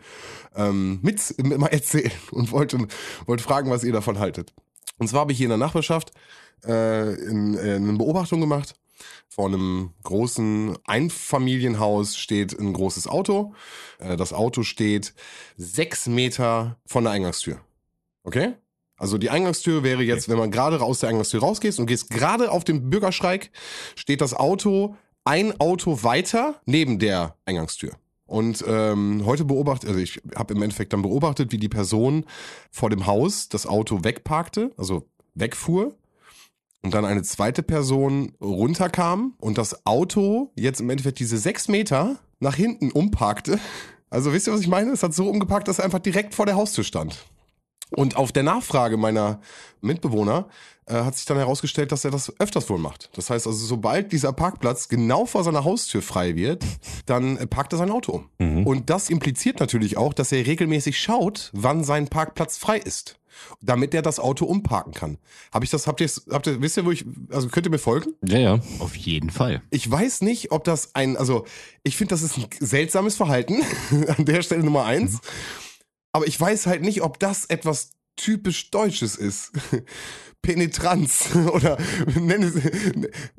[0.55, 2.87] ähm, mit, mit mal erzählen und wollte,
[3.25, 4.53] wollte fragen, was ihr davon haltet.
[4.97, 6.11] Und zwar habe ich hier in der Nachbarschaft
[6.65, 8.75] äh, in, äh, eine Beobachtung gemacht.
[9.27, 13.53] Vor einem großen Einfamilienhaus steht ein großes Auto.
[13.99, 15.13] Äh, das Auto steht
[15.57, 17.59] sechs Meter von der Eingangstür.
[18.23, 18.53] Okay?
[18.97, 22.49] Also die Eingangstür wäre jetzt, wenn man gerade aus der Eingangstür rausgehst und gehst gerade
[22.51, 23.51] auf den Bürgersteig,
[23.95, 27.91] steht das Auto ein Auto weiter neben der Eingangstür.
[28.25, 32.25] Und ähm, heute beobachtet, also ich habe im Endeffekt dann beobachtet, wie die Person
[32.71, 35.95] vor dem Haus das Auto wegparkte, also wegfuhr.
[36.81, 42.17] Und dann eine zweite Person runterkam und das Auto jetzt im Endeffekt diese sechs Meter
[42.39, 43.59] nach hinten umparkte.
[44.11, 44.91] Also wisst ihr, was ich meine?
[44.91, 47.25] Es hat so umgeparkt, dass er einfach direkt vor der Haustür stand.
[47.91, 49.41] Und auf der Nachfrage meiner
[49.81, 50.47] Mitbewohner
[50.87, 53.09] äh, hat sich dann herausgestellt, dass er das öfters wohl macht.
[53.13, 56.63] Das heißt also, sobald dieser Parkplatz genau vor seiner Haustür frei wird,
[57.07, 58.29] dann äh, parkt er sein Auto um.
[58.67, 63.19] Und das impliziert natürlich auch, dass er regelmäßig schaut, wann sein Parkplatz frei ist.
[63.61, 65.17] Damit er das Auto umparken kann.
[65.51, 67.79] Habe ich das, habt ihr, habt ihr, wisst ihr, wo ich, also könnt ihr mir
[67.79, 68.13] folgen?
[68.23, 68.59] Ja, ja.
[68.79, 69.61] Auf jeden Fall.
[69.71, 71.45] Ich weiß nicht, ob das ein, also
[71.83, 73.61] ich finde, das ist ein seltsames Verhalten
[74.17, 75.19] an der Stelle Nummer eins.
[76.13, 79.51] Aber ich weiß halt nicht, ob das etwas typisch Deutsches ist.
[80.45, 81.77] Penetranz oder
[82.19, 82.53] nenn es,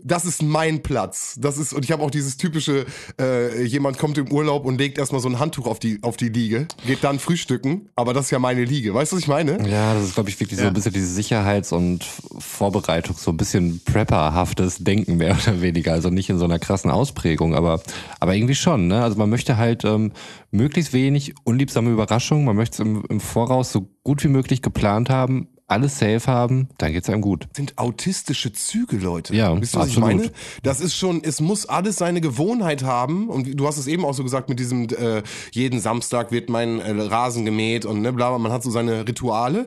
[0.02, 1.36] das ist mein Platz.
[1.38, 2.84] Das ist und ich habe auch dieses typische
[3.20, 6.28] äh, jemand kommt im Urlaub und legt erstmal so ein Handtuch auf die auf die
[6.28, 8.92] Liege, geht dann frühstücken, aber das ist ja meine Liege.
[8.94, 9.52] Weißt du, was ich meine?
[9.68, 10.68] Ja, das ist, glaube ich, wirklich so Ja.
[10.70, 12.04] ein bisschen diese Sicherheits- und
[12.38, 15.92] Vorbereitung, so ein bisschen prepperhaftes Denken mehr oder weniger.
[15.92, 17.80] Also nicht in so einer krassen Ausprägung, aber,
[18.20, 18.88] aber irgendwie schon.
[18.88, 19.02] Ne?
[19.02, 20.12] Also man möchte halt ähm,
[20.50, 22.44] möglichst wenig unliebsame Überraschungen.
[22.44, 26.68] Man möchte es im, im Voraus so gut wie möglich geplant haben, alles safe haben,
[26.78, 27.48] dann geht's einem gut.
[27.54, 29.34] sind autistische Züge, Leute.
[29.34, 30.10] Ja, Wisst ihr, was absolut.
[30.10, 30.32] ich meine?
[30.62, 33.28] Das ist schon, es muss alles seine Gewohnheit haben.
[33.28, 36.78] Und du hast es eben auch so gesagt mit diesem, äh, jeden Samstag wird mein
[36.80, 39.66] äh, Rasen gemäht und ne, bla, bla, man hat so seine Rituale.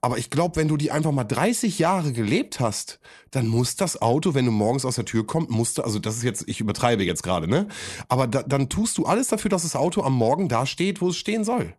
[0.00, 2.98] Aber ich glaube, wenn du die einfach mal 30 Jahre gelebt hast,
[3.30, 6.16] dann muss das Auto, wenn du morgens aus der Tür kommst, musst du, also das
[6.16, 7.66] ist jetzt, ich übertreibe jetzt gerade, ne?
[8.08, 11.08] Aber da, dann tust du alles dafür, dass das Auto am Morgen da steht, wo
[11.08, 11.74] es stehen soll.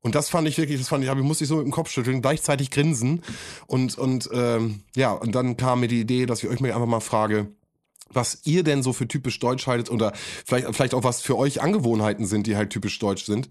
[0.00, 1.90] Und das fand ich wirklich, das fand ich, ich musste ich so mit dem Kopf
[1.90, 3.22] schütteln, gleichzeitig grinsen.
[3.66, 6.86] Und, und ähm, ja, und dann kam mir die Idee, dass ich euch mir einfach
[6.86, 7.48] mal frage,
[8.14, 11.62] was ihr denn so für typisch deutsch haltet oder vielleicht, vielleicht auch was für euch
[11.62, 13.48] Angewohnheiten sind, die halt typisch deutsch sind.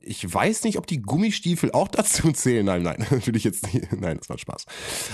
[0.00, 2.64] Ich weiß nicht, ob die Gummistiefel auch dazu zählen.
[2.64, 3.92] Nein, nein, will ich jetzt nicht.
[3.92, 4.66] Nein, das war Spaß.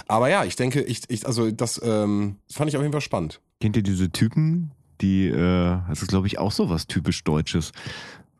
[0.06, 3.40] Aber ja, ich denke, ich, ich also das ähm, fand ich auf jeden Fall spannend.
[3.60, 7.72] Kennt ihr diese Typen, die, äh, das ist glaube ich auch so was typisch Deutsches.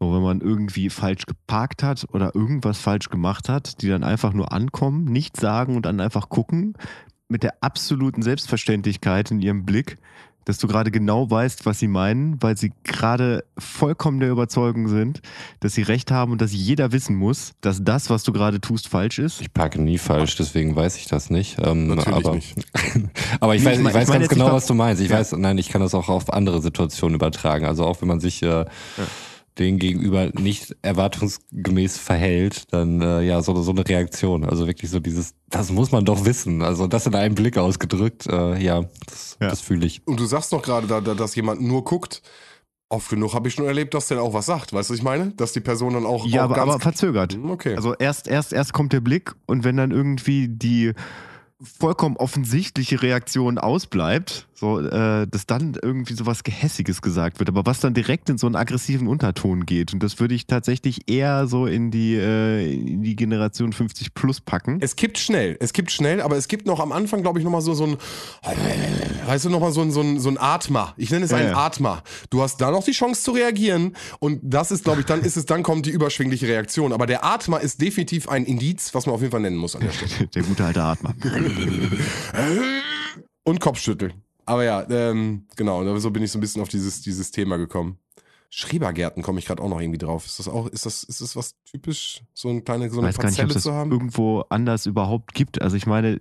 [0.05, 4.35] So, wenn man irgendwie falsch geparkt hat oder irgendwas falsch gemacht hat, die dann einfach
[4.35, 6.75] nur ankommen, nichts sagen und dann einfach gucken,
[7.29, 9.97] mit der absoluten Selbstverständlichkeit in ihrem Blick,
[10.45, 15.23] dass du gerade genau weißt, was sie meinen, weil sie gerade vollkommen der Überzeugung sind,
[15.61, 18.89] dass sie recht haben und dass jeder wissen muss, dass das, was du gerade tust,
[18.89, 19.41] falsch ist.
[19.41, 21.57] Ich parke nie falsch, deswegen weiß ich das nicht.
[21.63, 22.55] Ähm, Natürlich aber, nicht.
[23.41, 25.01] aber ich Nee, weiß, ich weiß ich mein ganz genau, was du meinst.
[25.01, 25.17] Ich Ja.
[25.17, 27.65] weiß, nein, ich kann das auch auf andere Situationen übertragen.
[27.65, 28.67] Also auch wenn man sich äh,
[29.59, 34.45] den gegenüber nicht erwartungsgemäß verhält, dann äh, ja so, so eine Reaktion.
[34.45, 36.63] Also wirklich so dieses, das muss man doch wissen.
[36.63, 39.49] Also das in einem Blick ausgedrückt, äh, ja, das, Ja.
[39.49, 40.03] das fühle ich.
[40.07, 42.23] Und du sagst doch gerade, da, da, dass jemand nur guckt.
[42.91, 44.73] Oft genug habe ich schon erlebt, dass der auch was sagt.
[44.73, 45.31] Weißt du, was ich meine?
[45.33, 46.27] Dass die Person dann auch.
[46.27, 47.39] Ja, auch aber, ganz aber verzögert.
[47.43, 47.75] Okay.
[47.77, 50.93] Also erst, erst, erst kommt der Blick und wenn dann irgendwie die
[51.65, 57.67] vollkommen offensichtliche Reaktion ausbleibt, so, äh, dass dann irgendwie so was Gehässiges gesagt wird, aber
[57.67, 59.93] was dann direkt in so einen aggressiven Unterton geht.
[59.93, 64.41] Und das würde ich tatsächlich eher so in die, äh, in die Generation 50 plus
[64.41, 64.79] packen.
[64.81, 67.61] Es kippt schnell, es kippt schnell, aber es gibt noch am Anfang, glaube ich, nochmal
[67.63, 67.97] so, so ein,
[69.27, 70.95] weißt du, nochmal so ein, so ein, so ein Atmer.
[70.97, 71.57] Ich nenne es Ja, einen ja.
[71.67, 72.03] Atmer.
[72.31, 75.37] Du hast da noch die Chance zu reagieren und das ist, glaube ich, dann ist
[75.37, 76.93] es, dann kommt die überschwingliche Reaktion.
[76.93, 79.83] Aber der Atmer ist definitiv ein Indiz, was man auf jeden Fall nennen muss an
[79.83, 80.29] der Stelle.
[80.35, 81.15] Der gute alte Atmer.
[83.45, 84.15] Und Kopfschütteln.
[84.47, 87.99] Aber ja, ähm, genau, so bin ich so ein bisschen auf dieses, dieses Thema gekommen.
[88.51, 90.27] Schrebergärten komme ich gerade auch noch irgendwie drauf.
[90.27, 93.19] Ist das auch, ist das, ist das was typisch, so eine kleine, so eine weiß
[93.19, 93.91] gar nicht, ob Parzelle es das zu haben?
[93.91, 95.61] irgendwo anders überhaupt gibt.
[95.61, 96.21] Also ich meine,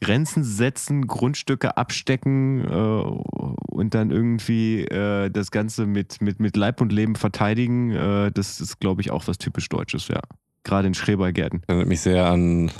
[0.00, 6.80] Grenzen setzen, Grundstücke abstecken äh, und dann irgendwie äh, das Ganze mit, mit, mit Leib
[6.80, 10.20] und Leben verteidigen, äh, das ist, glaube ich, auch was typisch Deutsches, ja.
[10.64, 11.62] Gerade in Schrebergärten.
[11.66, 12.70] Erinnert mich sehr an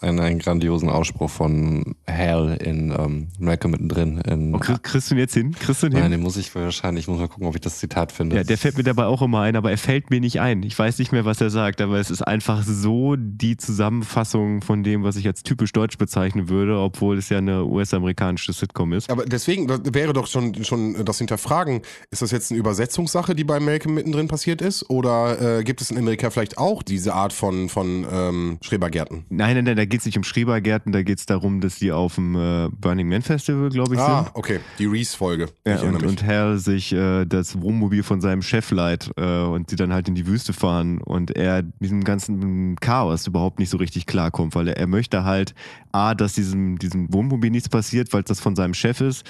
[0.00, 4.18] einen, einen grandiosen Ausspruch von Hal in ähm, Malcolm mittendrin.
[4.18, 5.54] In, Oh, kriegst, kriegst du ihn jetzt hin?
[5.58, 6.02] Kriegst du ihn hin?
[6.02, 8.36] Nein, den muss ich wahrscheinlich, ich muss mal gucken, ob ich das Zitat finde.
[8.36, 10.62] Ja, der fällt mir dabei auch immer ein, aber er fällt mir nicht ein.
[10.62, 14.82] Ich weiß nicht mehr, was er sagt, aber es ist einfach so die Zusammenfassung von
[14.82, 19.10] dem, was ich als typisch deutsch bezeichnen würde, obwohl es ja eine US-amerikanische Sitcom ist.
[19.10, 23.44] Aber deswegen das wäre doch schon, schon das Hinterfragen, ist das jetzt eine Übersetzungssache, die
[23.44, 24.88] bei Malcolm mittendrin passiert ist?
[24.88, 29.24] Oder äh, gibt es in Amerika vielleicht auch diese Art von, von ähm, Schrebergärten?
[29.28, 31.92] Nein, nein, nein, da geht es nicht um Schrebergärten, da geht es darum, dass die
[31.92, 34.36] auf dem äh, Burning Man Festival, glaube ich, Ah, sind.
[34.36, 35.48] okay, die Reese-Folge.
[35.66, 39.76] Ja, und, und Hal sich äh, das Wohnmobil von seinem Chef leiht äh, und sie
[39.76, 44.06] dann halt in die Wüste fahren und er diesem ganzen Chaos überhaupt nicht so richtig
[44.06, 45.54] klarkommt, weil er, er möchte halt
[45.92, 49.26] A, dass diesem, diesem Wohnmobil nichts passiert, weil das von seinem Chef ist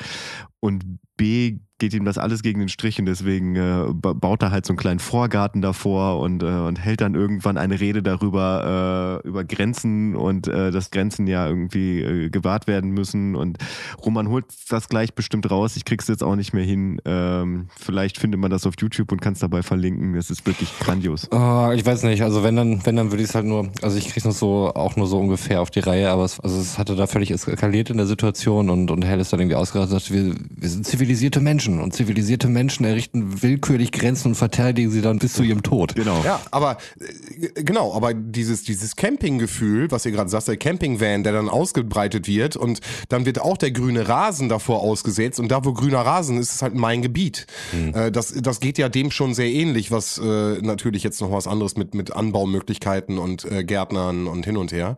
[0.61, 0.85] und
[1.17, 4.67] B, geht ihm das alles gegen den Strich und deswegen äh, ba- baut er halt
[4.67, 9.29] so einen kleinen Vorgarten davor und, äh, und hält dann irgendwann eine Rede darüber, äh,
[9.29, 13.57] über Grenzen und äh, dass Grenzen ja irgendwie äh, gewahrt werden müssen und
[14.05, 15.77] Roman holt das gleich bestimmt raus.
[15.77, 17.01] Ich krieg's jetzt auch nicht mehr hin.
[17.07, 20.15] Ähm, vielleicht findet man das auf YouTube und kann es dabei verlinken.
[20.15, 21.29] Das ist wirklich grandios.
[21.33, 23.97] Oh, ich weiß nicht, also wenn dann, wenn dann würde ich es halt nur, also
[23.97, 26.79] ich krieg's noch so, auch nur so ungefähr auf die Reihe, aber es, also es
[26.79, 30.35] hatte da völlig eskaliert in der Situation und, und Hell ist dann irgendwie ausgerastet wir,
[30.53, 35.35] wir sind zivilisierte Menschen und zivilisierte Menschen errichten willkürlich Grenzen und verteidigen sie dann bis
[35.35, 35.95] zu ihrem Tod.
[35.95, 36.23] Genau.
[36.25, 41.33] Ja, aber äh, genau, aber dieses, dieses Campinggefühl, was ihr gerade sagt, der Campingvan, der
[41.33, 45.73] dann ausgebreitet wird und dann wird auch der grüne Rasen davor ausgesetzt und da, wo
[45.73, 47.47] grüner Rasen ist, ist halt mein Gebiet.
[47.95, 51.47] Äh, das, das geht ja dem schon sehr ähnlich, was äh, natürlich jetzt noch was
[51.47, 54.97] anderes mit, mit Anbaumöglichkeiten und äh, Gärtnern und hin und her.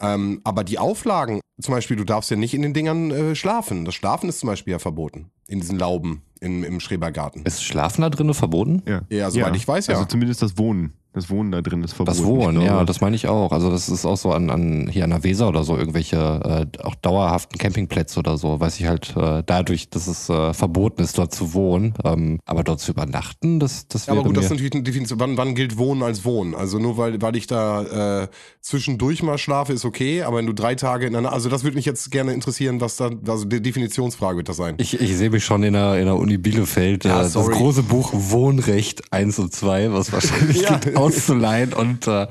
[0.00, 3.86] Ähm, aber die Auflagen, zum Beispiel, du darfst ja nicht in den Dingern äh, schlafen.
[3.86, 5.30] Das Schlafen ist zum Beispiel ja verboten.
[5.48, 7.44] In diesen Lauben im, im Schrebergarten.
[7.44, 8.82] Ist Schlafen da drinnen verboten?
[8.86, 9.94] Ja, Ja, soweit ich weiß, ja.
[9.94, 10.92] Also zumindest das Wohnen.
[11.16, 12.18] Das Wohnen da drin ist verboten.
[12.18, 13.50] Das Wohnen, ja, das meine ich auch.
[13.50, 16.82] Also das ist auch so an, an hier an der Weser oder so irgendwelche äh,
[16.82, 21.16] auch dauerhaften Campingplätze oder so, weiß ich halt äh, dadurch, dass es äh, verboten ist,
[21.16, 21.94] dort zu wohnen.
[22.04, 24.82] Ähm, aber dort zu übernachten, das, das Ja, wäre aber gut, das ist natürlich eine
[24.82, 25.18] Definition.
[25.18, 26.54] Wann, wann gilt Wohnen als Wohnen?
[26.54, 28.28] Also nur weil, weil ich da äh,
[28.60, 31.76] zwischendurch mal schlafe, ist okay, aber wenn du drei Tage in einer, also das würde
[31.76, 34.74] mich jetzt gerne interessieren, was da, also die Definitionsfrage wird das sein.
[34.76, 37.84] Ich, ich sehe mich schon in der, in der Uni Bielefeld, Ja, äh, das große
[37.84, 40.78] Buch Wohnrecht 1 und 2, was wahrscheinlich Ja.
[41.06, 42.26] Auszuleihen und äh,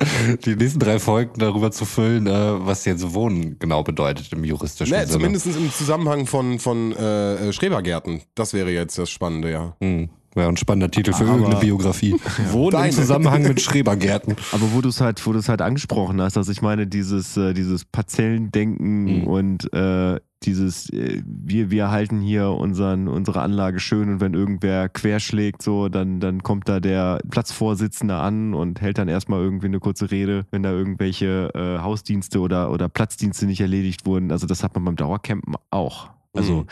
[0.46, 2.32] die nächsten drei Folgen darüber zu füllen, äh,
[2.66, 5.12] was jetzt Wohnen genau bedeutet im juristischen Ne, Sinne.
[5.12, 8.22] zumindest im Zusammenhang von, von äh, Schrebergärten.
[8.36, 9.76] Das wäre jetzt das Spannende, ja.
[9.82, 10.10] Hm.
[10.36, 12.16] Ja, ein spannender Titel für Aber- irgendeine Biografie.
[12.52, 12.88] Wohnen Deine.
[12.90, 14.36] im Zusammenhang mit Schrebergärten.
[14.52, 17.38] Aber wo du es halt, wo du es halt angesprochen hast, also ich meine, dieses,
[17.38, 19.28] äh, dieses Parzellendenken Mhm.
[19.28, 24.90] und äh, dieses, äh, wir, wir halten hier unseren, unsere Anlage schön und wenn irgendwer
[24.90, 29.80] querschlägt, so, dann, dann kommt da der Platzvorsitzende an und hält dann erstmal irgendwie eine
[29.80, 34.32] kurze Rede, wenn da irgendwelche äh, Hausdienste oder, oder Platzdienste nicht erledigt wurden.
[34.32, 36.10] Also das hat man beim Dauercampen auch.
[36.34, 36.66] Also Mhm.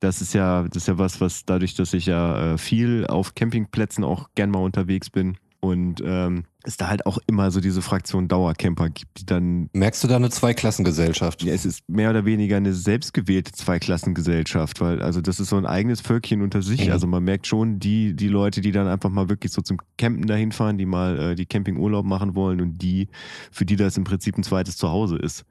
[0.00, 3.34] Das ist ja, das ist ja was, was dadurch, dass ich ja äh, viel auf
[3.34, 7.80] Campingplätzen auch gern mal unterwegs bin und ähm, es da halt auch immer so diese
[7.82, 11.42] Fraktion Dauercamper gibt, die dann, Merkst du da eine Zweiklassengesellschaft?
[11.42, 15.66] ja, es ist mehr oder weniger eine selbstgewählte Zweiklassengesellschaft, weil also das ist so ein
[15.66, 16.86] eigenes Völkchen unter sich.
[16.86, 16.92] Mhm.
[16.92, 20.26] Also man merkt schon, die, die Leute, die dann einfach mal wirklich so zum Campen
[20.26, 23.08] dahin fahren, die mal äh, die Campingurlaub machen wollen und die,
[23.50, 25.44] für die das im Prinzip ein zweites Zuhause ist.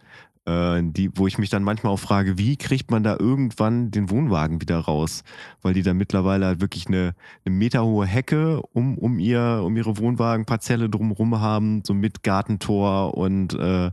[0.46, 4.10] Äh, die, wo ich mich dann manchmal auch frage, wie kriegt man da irgendwann den
[4.10, 5.24] Wohnwagen wieder raus?
[5.62, 9.98] Weil die da mittlerweile halt wirklich eine, eine meterhohe Hecke um, um, ihr, um ihre
[9.98, 13.92] Wohnwagenparzelle drumherum haben, so mit Gartentor und äh,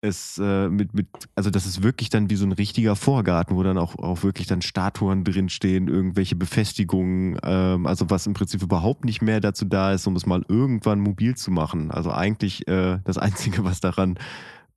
[0.00, 3.62] es äh, mit, mit, also das ist wirklich dann wie so ein richtiger Vorgarten, wo
[3.62, 9.04] dann auch, auch wirklich dann Statuen drinstehen, irgendwelche Befestigungen, ähm, also was im Prinzip überhaupt
[9.04, 11.90] nicht mehr dazu da ist, um es mal irgendwann mobil zu machen.
[11.90, 14.18] Also eigentlich äh, das Einzige, was daran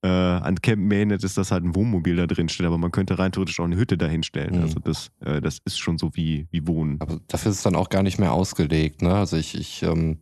[0.03, 3.19] äh, an Camp erinnert, ist, dass halt ein Wohnmobil da drin steht, aber man könnte
[3.19, 4.57] rein theoretisch auch eine Hütte dahinstellen.
[4.57, 4.61] Mhm.
[4.63, 6.99] Also das, äh, das ist schon so wie, wie Wohnen.
[6.99, 9.01] Aber dafür ist es dann auch gar nicht mehr ausgelegt.
[9.01, 9.13] Ne?
[9.13, 10.17] Also ich, ich ähm,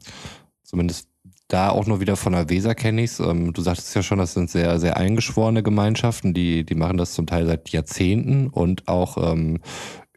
[0.63, 1.09] zumindest
[1.47, 4.33] da auch nur wieder von der Weser kenne ich ähm, Du sagtest ja schon, das
[4.33, 9.31] sind sehr, sehr eingeschworene Gemeinschaften, die, die machen das zum Teil seit Jahrzehnten und auch
[9.31, 9.59] ähm,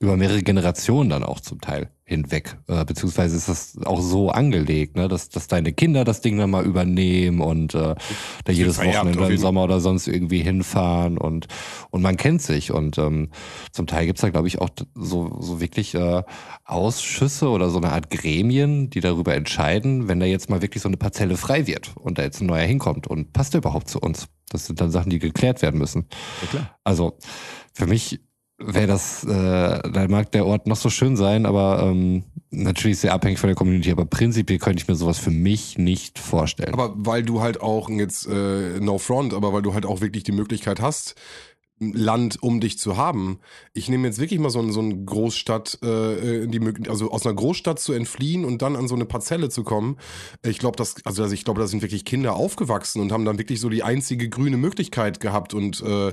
[0.02, 2.58] über mehrere Generationen dann auch zum Teil hinweg.
[2.66, 6.50] Äh, beziehungsweise ist das auch so angelegt, ne, dass, dass deine Kinder das Ding dann
[6.50, 7.94] mal übernehmen und äh,
[8.44, 11.46] da jedes Wochenende im Sommer oder sonst irgendwie hinfahren und,
[11.90, 12.72] und man kennt sich.
[12.72, 13.30] Und ähm,
[13.70, 16.24] zum Teil gibt's da, glaube ich, auch so, so wirklich äh,
[16.64, 20.88] Ausschüsse oder so eine Art Gremien, die darüber entscheiden, wenn da jetzt mal wirklich so
[20.88, 24.00] eine Parzelle frei wird und da jetzt ein neuer hinkommt und passt der überhaupt zu
[24.00, 24.26] uns.
[24.50, 26.08] Das sind dann Sachen, die geklärt werden müssen.
[26.42, 26.78] Ja, klar.
[26.82, 27.18] Also
[27.72, 28.20] für mich
[28.64, 33.12] wäre das, äh, da mag der Ort noch so schön sein, aber ähm, natürlich sehr
[33.12, 33.90] abhängig von der Community.
[33.90, 36.72] Aber prinzipiell könnte ich mir sowas für mich nicht vorstellen.
[36.72, 40.24] Aber weil du halt auch jetzt äh, no front, aber weil du halt auch wirklich
[40.24, 41.14] die Möglichkeit hast,
[41.82, 43.40] Land um dich zu haben.
[43.74, 47.34] Ich nehme jetzt wirklich mal so, ein, so eine Großstadt, äh, die also aus einer
[47.34, 49.96] Großstadt zu entfliehen und dann an so eine Parzelle zu kommen.
[50.46, 53.60] Ich glaube, das, also ich glaube, da sind wirklich Kinder aufgewachsen und haben dann wirklich
[53.60, 56.12] so die einzige grüne Möglichkeit gehabt und äh,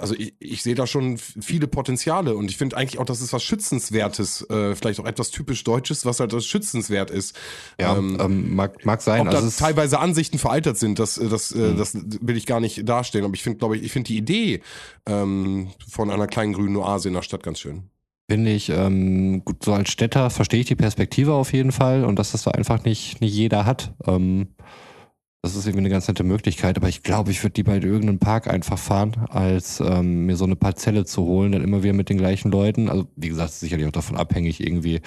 [0.00, 3.32] also ich, ich sehe da schon viele Potenziale und ich finde eigentlich auch, das ist
[3.32, 7.36] was Schützenswertes, äh, vielleicht auch etwas typisch Deutsches, was halt das schützenswert ist.
[7.80, 9.20] ja, ähm, mag, mag sein.
[9.20, 11.64] Ob da Also es- teilweise Ansichten veraltet sind, das, äh, das, Mhm.
[11.64, 13.24] äh, das will ich gar nicht darstellen.
[13.24, 14.62] Aber ich finde, glaube ich, ich finde die Idee
[15.06, 17.84] ähm, von einer kleinen grünen Oase in der Stadt ganz schön.
[18.30, 22.16] Finde ich, ähm, gut, so als Städter verstehe ich die Perspektive auf jeden Fall und
[22.18, 23.92] dass das so einfach nicht, nicht jeder hat.
[24.06, 24.48] Ähm,
[25.42, 28.18] das ist irgendwie eine ganz nette Möglichkeit, aber ich glaube, ich würde lieber in irgendeinen
[28.18, 32.10] Park einfach fahren, als ähm, mir so eine Parzelle zu holen, dann immer wieder mit
[32.10, 32.90] den gleichen Leuten.
[32.90, 35.00] Also, wie gesagt, sicherlich auch davon abhängig, irgendwie,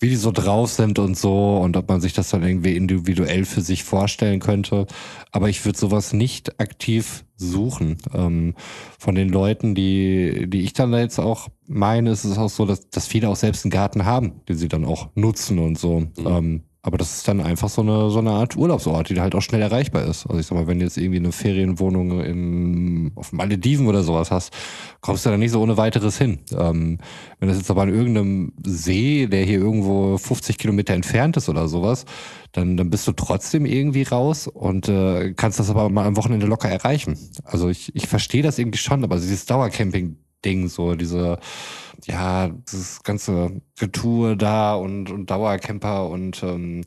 [0.00, 3.44] wie die so drauf sind und so und ob man sich das dann irgendwie individuell
[3.44, 4.86] für sich vorstellen könnte.
[5.30, 7.98] Aber ich würde sowas nicht aktiv suchen.
[8.14, 8.54] Ähm,
[8.98, 12.64] von den Leuten, die, die ich dann da jetzt auch meine, ist es auch so,
[12.64, 16.06] dass, dass viele auch selbst einen Garten haben, den sie dann auch nutzen und so.
[16.24, 19.40] Ähm, aber das ist dann einfach so eine, so eine Art Urlaubsort, die halt auch
[19.40, 20.24] schnell erreichbar ist.
[20.24, 24.30] Also ich sag mal, wenn du jetzt irgendwie eine Ferienwohnung in, auf Malediven oder sowas
[24.30, 24.52] hast,
[25.00, 26.38] kommst du da nicht so ohne weiteres hin.
[26.56, 26.98] Ähm,
[27.40, 31.66] wenn das jetzt aber an irgendeinem See, der hier irgendwo 50 Kilometer entfernt ist oder
[31.66, 32.04] sowas,
[32.52, 36.46] dann, dann bist du trotzdem irgendwie raus und äh, kannst das aber mal am Wochenende
[36.46, 37.18] locker erreichen.
[37.42, 39.44] Also ich, ich verstehe das irgendwie schon, aber dieses
[40.44, 41.38] Dauercamping-Ding, so diese,
[42.06, 46.84] ja, dieses ganze Getue da und, und Dauercamper und ähm,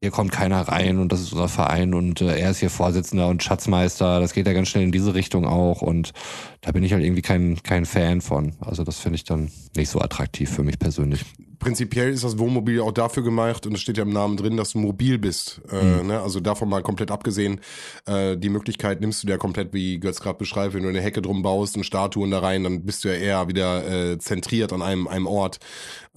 [0.00, 3.28] hier kommt keiner rein und das ist unser Verein und äh, er ist hier Vorsitzender
[3.28, 4.20] und Schatzmeister.
[4.20, 6.12] Das geht ja ganz schnell in diese Richtung auch und
[6.60, 8.54] da bin ich halt irgendwie kein, kein Fan von.
[8.60, 11.24] Also das finde ich dann nicht so attraktiv für mich persönlich.
[11.58, 14.56] Prinzipiell ist das Wohnmobil ja auch dafür gemacht, und es steht ja im Namen drin,
[14.56, 15.60] dass du mobil bist.
[15.72, 16.20] Äh, ne?
[16.20, 17.60] Also davon mal komplett abgesehen,
[18.06, 21.20] äh, die Möglichkeit nimmst du dir komplett, wie Götz gerade beschreibt, wenn du eine Hecke
[21.20, 24.82] drum baust und Statuen da rein, dann bist du ja eher wieder äh, zentriert an
[24.82, 25.58] einem, einem Ort.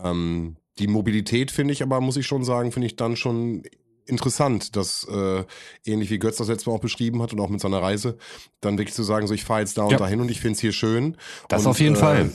[0.04, 3.64] Ähm, die Mobilität finde ich aber, muss ich schon sagen, finde ich dann schon
[4.06, 5.44] interessant, dass äh,
[5.86, 8.18] ähnlich wie Götz das letzte Mal auch beschrieben hat und auch mit seiner Reise,
[8.60, 9.98] dann wirklich zu sagen, so ich fahre jetzt da und Ja.
[9.98, 11.18] dahin und ich finde es hier schön.
[11.50, 12.32] Das und, auf jeden äh, Fall.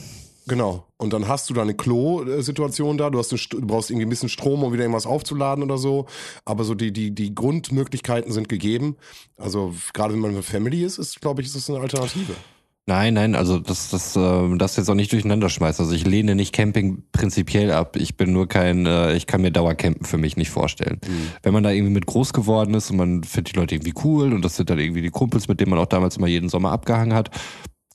[0.47, 0.87] Genau.
[0.95, 3.09] Und dann hast du da eine Klo-Situation da.
[3.09, 6.05] Du, hast du brauchst irgendwie ein bisschen Strom, um wieder irgendwas aufzuladen oder so.
[6.45, 8.95] Aber so die, die, die Grundmöglichkeiten sind gegeben.
[9.35, 12.33] Also gerade wenn man eine Family ist, ist, glaube ich, ist das eine Alternative.
[12.89, 15.81] Nein, nein, also das, das, äh, das jetzt auch nicht durcheinander schmeißt.
[15.81, 17.97] Also ich lehne nicht Camping prinzipiell ab.
[17.97, 21.01] Ich bin nur kein, äh, ich kann mir Dauercampen für mich nicht vorstellen.
[21.43, 24.31] Wenn man da irgendwie mit groß geworden ist und man findet die Leute irgendwie cool
[24.31, 26.71] und das sind dann irgendwie die Kumpels, mit denen man auch damals immer jeden Sommer
[26.71, 27.29] abgehangen hat,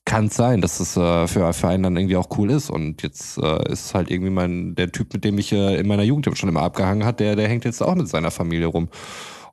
[0.05, 2.69] kann es sein, dass es äh, für, für einen dann irgendwie auch cool ist.
[2.69, 6.03] Und jetzt äh, ist halt irgendwie mein, der Typ, mit dem ich äh, in meiner
[6.03, 8.89] Jugend schon immer abgehangen hat, der, der hängt jetzt auch mit seiner Familie rum.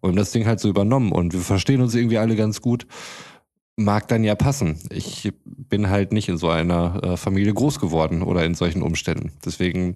[0.02, 2.86] Und das Ding halt so übernommen und wir verstehen uns irgendwie alle ganz gut
[3.80, 4.78] mag dann ja passen.
[4.90, 9.32] Ich bin halt nicht in so einer äh, Familie groß geworden oder in solchen Umständen.
[9.44, 9.94] Deswegen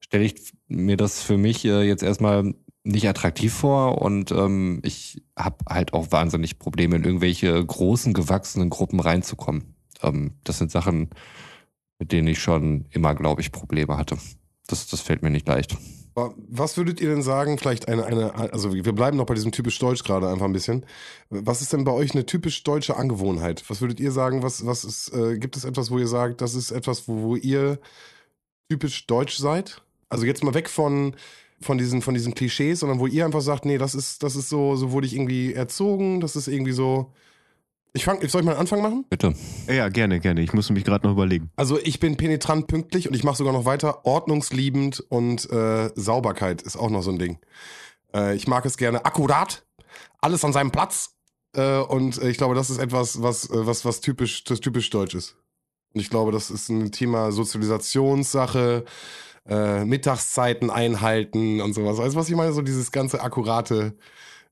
[0.00, 5.22] stelle ich mir das für mich äh, jetzt erstmal nicht attraktiv vor und ähm, ich
[5.38, 9.74] habe halt auch wahnsinnig Probleme, in irgendwelche großen, gewachsenen Gruppen reinzukommen.
[10.02, 11.08] Ähm, das sind Sachen,
[11.98, 14.18] mit denen ich schon immer, glaube ich, Probleme hatte.
[14.66, 15.78] Das, das fällt mir nicht leicht.
[16.14, 19.78] Was würdet ihr denn sagen, vielleicht eine, eine, also wir bleiben noch bei diesem typisch
[19.80, 20.86] Deutsch gerade einfach ein bisschen.
[21.28, 23.64] Was ist denn bei euch eine typisch deutsche Angewohnheit?
[23.68, 26.54] Was würdet ihr sagen, was, was ist, äh, gibt es etwas, wo ihr sagt, das
[26.54, 27.80] ist etwas, wo, wo ihr
[28.68, 29.82] typisch deutsch seid?
[30.08, 31.16] Also jetzt mal weg von,
[31.60, 34.48] von diesen, von diesen Klischees, sondern wo ihr einfach sagt, nee, das ist, das ist
[34.48, 37.12] so, so wurde ich irgendwie erzogen, das ist irgendwie so.
[37.96, 39.04] Ich fang, soll ich mal einen Anfang machen?
[39.08, 39.34] Bitte.
[39.68, 40.42] Ja, gerne, gerne.
[40.42, 41.52] Ich muss mich gerade noch überlegen.
[41.54, 46.60] Also ich bin penetrant pünktlich und ich mache sogar noch weiter ordnungsliebend und äh, Sauberkeit
[46.62, 47.38] ist auch noch so ein Ding.
[48.12, 49.64] Äh, ich mag es gerne akkurat,
[50.20, 51.14] alles an seinem Platz
[51.56, 54.90] äh, und äh, ich glaube, das ist etwas, was äh, was was typisch das typisch
[54.90, 55.36] deutsch ist.
[55.94, 58.84] Und ich glaube, das ist ein Thema Sozialisationssache,
[59.48, 62.00] äh, Mittagszeiten einhalten und sowas.
[62.00, 63.96] Also was ich meine, so dieses ganze akkurate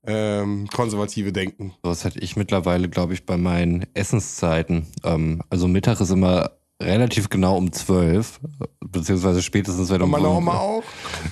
[0.07, 1.75] ähm, konservative Denken.
[1.83, 4.87] Das hätte ich mittlerweile, glaube ich, bei meinen Essenszeiten.
[5.05, 8.41] Ähm, also Mittag ist immer relativ genau um zwölf,
[8.81, 10.83] beziehungsweise spätestens wenn um meine um- Oma auch.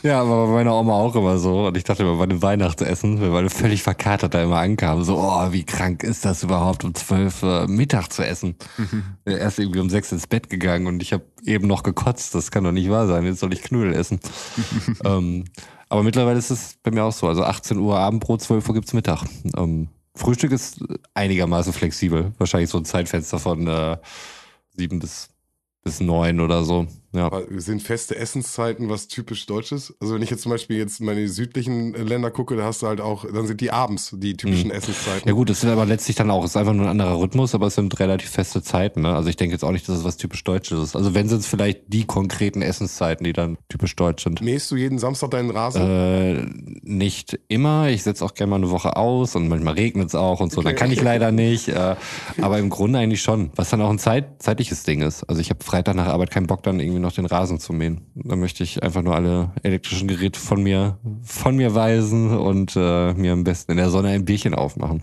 [0.04, 1.66] Ja, aber bei meiner Oma auch immer so.
[1.66, 5.16] Und ich dachte immer bei dem Weihnachtsessen, wenn meine völlig verkatert da immer ankam, so,
[5.18, 8.54] oh, wie krank ist das überhaupt, um zwölf äh, Mittag zu essen?
[9.26, 12.34] Ja, Erst irgendwie um sechs ins Bett gegangen und ich habe eben noch gekotzt.
[12.34, 13.24] Das kann doch nicht wahr sein.
[13.24, 14.18] Jetzt soll ich Knödel essen.
[15.04, 15.44] ähm,
[15.90, 17.28] aber mittlerweile ist es bei mir auch so.
[17.28, 19.24] Also 18 Uhr Abendbrot, 12 Uhr gibt's Mittag.
[19.56, 20.82] Ähm, Frühstück ist
[21.14, 22.32] einigermaßen flexibel.
[22.38, 23.98] Wahrscheinlich so ein Zeitfenster von äh,
[24.76, 25.28] sieben bis,
[25.82, 26.86] bis neun oder so.
[27.12, 27.26] Ja.
[27.26, 29.94] Aber sind feste Essenszeiten was typisch Deutsches?
[30.00, 33.00] Also wenn ich jetzt zum Beispiel jetzt meine südlichen Länder gucke, da hast du halt
[33.00, 35.22] auch, dann sind die abends die typischen Essenszeiten.
[35.24, 35.28] Mhm.
[35.28, 37.54] Ja gut, es sind aber letztlich dann auch, es ist einfach nur ein anderer Rhythmus,
[37.54, 39.02] aber es sind relativ feste Zeiten.
[39.02, 39.14] Ne?
[39.14, 40.96] Also ich denke jetzt auch nicht, dass es was typisch Deutsches ist.
[40.96, 44.40] Also wenn sind es vielleicht die konkreten Essenszeiten, die dann typisch deutsch sind.
[44.40, 45.82] Mähst du jeden Samstag deinen Rasen?
[45.82, 46.46] Äh,
[46.82, 47.88] nicht immer.
[47.88, 50.62] Ich setze auch gerne mal eine Woche aus und manchmal regnet es auch und so.
[50.62, 51.68] Dann kann ich leider nicht.
[51.68, 51.96] Äh,
[52.40, 53.50] aber im Grunde eigentlich schon.
[53.56, 55.24] Was dann auch ein Zeit, zeitliches Ding ist.
[55.24, 58.02] Also ich habe Freitag nach Arbeit keinen Bock, dann irgendwie noch den Rasen zu mähen.
[58.14, 63.12] Da möchte ich einfach nur alle elektrischen Geräte von mir, von mir weisen und äh,
[63.14, 65.02] mir am besten in der Sonne ein Bierchen aufmachen.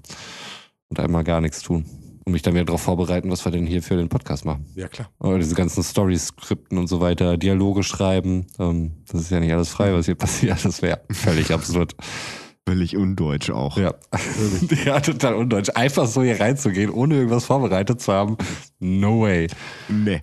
[0.89, 1.85] Und einmal gar nichts tun.
[2.25, 4.65] Und mich dann wieder darauf vorbereiten, was wir denn hier für den Podcast machen.
[4.75, 5.09] ja, klar.
[5.19, 8.47] Oder diese ganzen Story-Skripten und so weiter, Dialoge schreiben.
[8.59, 10.63] Ähm, das ist ja nicht alles frei, was hier passiert.
[10.63, 11.95] Das wäre völlig absurd.
[12.67, 13.77] Völlig undeutsch auch.
[13.77, 13.93] Ja.
[14.85, 15.69] ja, total undeutsch.
[15.73, 18.35] Einfach so hier reinzugehen, ohne irgendwas vorbereitet zu haben.
[18.79, 19.47] No way.
[19.87, 20.19] Nee.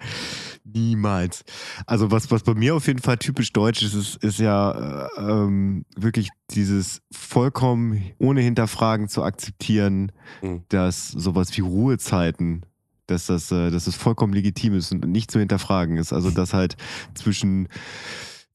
[0.64, 1.44] Niemals.
[1.86, 5.20] Also was, was bei mir auf jeden Fall typisch deutsch ist, ist, ist ja äh,
[5.20, 10.10] ähm, wirklich dieses vollkommen ohne Hinterfragen zu akzeptieren,
[10.42, 10.62] Mhm.
[10.70, 12.64] dass sowas wie Ruhezeiten,
[13.06, 16.12] dass das, äh, dass das vollkommen legitim ist und nicht zu hinterfragen ist.
[16.14, 16.76] Also dass halt
[17.14, 17.68] zwischen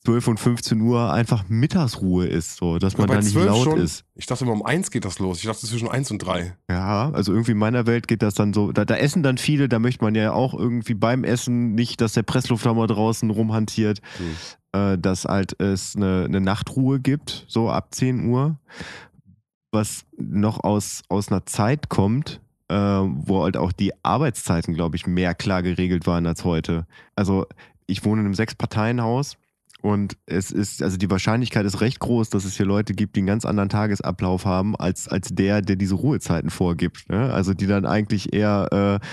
[0.10, 3.64] 12 und 15 Uhr einfach Mittagsruhe ist, so dass man Bei da nicht 12 laut
[3.64, 3.80] schon?
[3.80, 4.06] ist.
[4.16, 5.38] Ich dachte immer um eins geht das los.
[5.38, 6.56] Ich dachte zwischen eins und drei.
[6.68, 9.70] Ja, also irgendwie in meiner Welt geht das dann so, da, da essen dann viele,
[9.70, 14.02] da möchte man ja auch irgendwie beim Essen nicht, dass der Presslufthammer draußen rumhantiert,
[14.72, 18.58] äh, dass halt es eine, eine Nachtruhe gibt, so ab 10 Uhr,
[19.72, 25.06] was noch aus, aus einer Zeit kommt, äh, wo halt auch die Arbeitszeiten, glaube ich,
[25.06, 26.88] mehr klar geregelt waren als heute.
[27.16, 27.46] Also
[27.86, 29.38] ich wohne in einem Sechs-Parteien-Haus
[29.82, 33.22] und es ist, also die Wahrscheinlichkeit ist recht groß, dass es hier Leute gibt, die
[33.22, 37.10] einen ganz anderen Tagesablauf haben, als, als der, der diese Ruhezeiten vorgibt.
[37.10, 37.32] Ne?
[37.32, 39.06] Also die dann eigentlich eher, äh,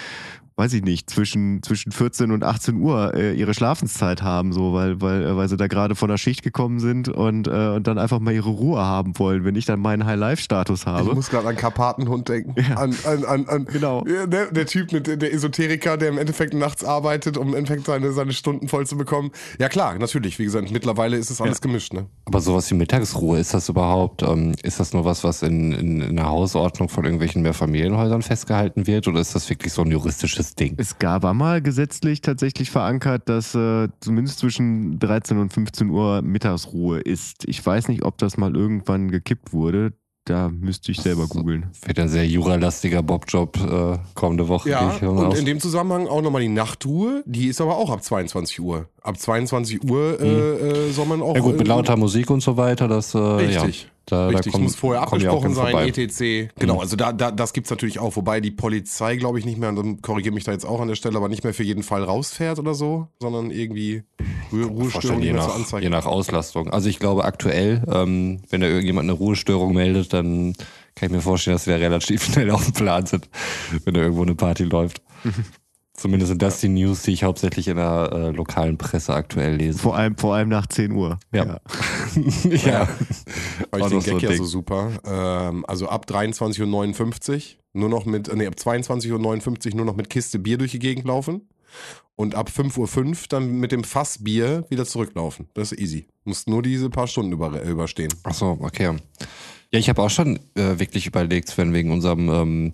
[0.57, 5.00] weiß ich nicht, zwischen, zwischen 14 und 18 Uhr äh, ihre Schlafenszeit haben, so, weil,
[5.02, 7.98] weil, äh, weil sie da gerade von der Schicht gekommen sind und, äh, und dann
[7.98, 11.14] einfach mal ihre Ruhe haben wollen, wenn ich dann meinen High-Life-Status Ich habe.
[11.14, 12.54] muss gerade an Karpatenhund denken.
[12.57, 12.76] Ja.
[12.76, 14.04] An, an, an, an, Genau.
[14.07, 17.86] Ja, Der, der Typ mit der Esoteriker, der im Endeffekt nachts arbeitet, um im Endeffekt
[17.86, 19.30] seine, seine Stunden voll zu bekommen.
[19.59, 20.38] Ja klar, natürlich.
[20.38, 21.92] Wie gesagt, mittlerweile ist es alles gemischt.
[21.92, 22.07] Ne?
[22.24, 26.00] Aber sowas wie Mittagsruhe, ist das überhaupt, ähm, ist das nur was, was in, in,
[26.00, 30.45] in der Hausordnung von irgendwelchen Mehrfamilienhäusern festgehalten wird oder ist das wirklich so ein juristisches
[30.55, 30.74] Ding?
[30.76, 36.22] Es gab war mal gesetzlich tatsächlich verankert, dass äh, zumindest zwischen 13 und 15 Uhr
[36.22, 37.49] Mittagsruhe ist.
[37.49, 39.92] Ich weiß nicht, ob das mal irgendwann gekippt wurde.
[40.24, 41.70] Da müsste ich selber googeln.
[41.84, 44.70] Wird ein sehr juralastiger Bobjob äh, kommende Woche.
[44.70, 45.38] Ja, und aus.
[45.38, 48.88] in dem Zusammenhang auch nochmal die Nachtruhe, die ist aber auch ab 22 Uhr.
[49.03, 51.30] Ab 22 Uhr äh, äh, soll man auch.
[51.30, 51.36] Mhm.
[51.36, 53.82] ja gut, mit äh, lauter Musik und so weiter, das äh, Richtig.
[53.84, 55.88] Ja, da, Richtig, da kommen, muss vorher abgesprochen sein, vorbei.
[55.88, 56.52] etc.
[56.59, 59.68] Genau, also da, da, das gibt's natürlich auch, wobei die Polizei, glaube ich, nicht mehr,
[59.70, 61.82] und dann korrigiere mich da jetzt auch an der Stelle, aber nicht mehr für jeden
[61.82, 64.04] Fall rausfährt oder so, sondern irgendwie
[64.52, 65.82] Ruhe, Ruhestörung je nach, Anzeige.
[65.82, 66.70] je nach Auslastung.
[66.70, 70.54] Also ich glaube aktuell, ähm, wenn da irgendjemand eine Ruhestörung meldet, dann
[70.94, 73.28] kann ich mir vorstellen, dass wir relativ schnell auf dem Plan sind,
[73.84, 75.02] wenn da irgendwo eine Party läuft.
[75.97, 79.78] Zumindest sind das die News, die ich hauptsächlich in der äh, lokalen Presse aktuell lese.
[79.78, 81.18] Vor allem, vor allem nach 10 Uhr.
[81.32, 81.59] Ja.
[82.44, 82.82] ja.
[83.70, 84.90] Aber War ich den so Gag ein ja so super.
[85.07, 90.11] Ähm, also ab 23.59 Uhr nur noch mit, nee, ab 22.59 Uhr nur noch mit
[90.11, 91.49] Kiste Bier durch die Gegend laufen.
[92.14, 95.49] Und ab 5.05 Uhr dann mit dem Fass Bier wieder zurücklaufen.
[95.55, 96.07] Das ist easy.
[96.24, 98.12] Musst nur diese paar Stunden über, äh, überstehen.
[98.22, 98.97] Ach so, okay.
[99.72, 102.72] Ja, ich habe auch schon äh, wirklich überlegt, Sven, wegen unserem ähm,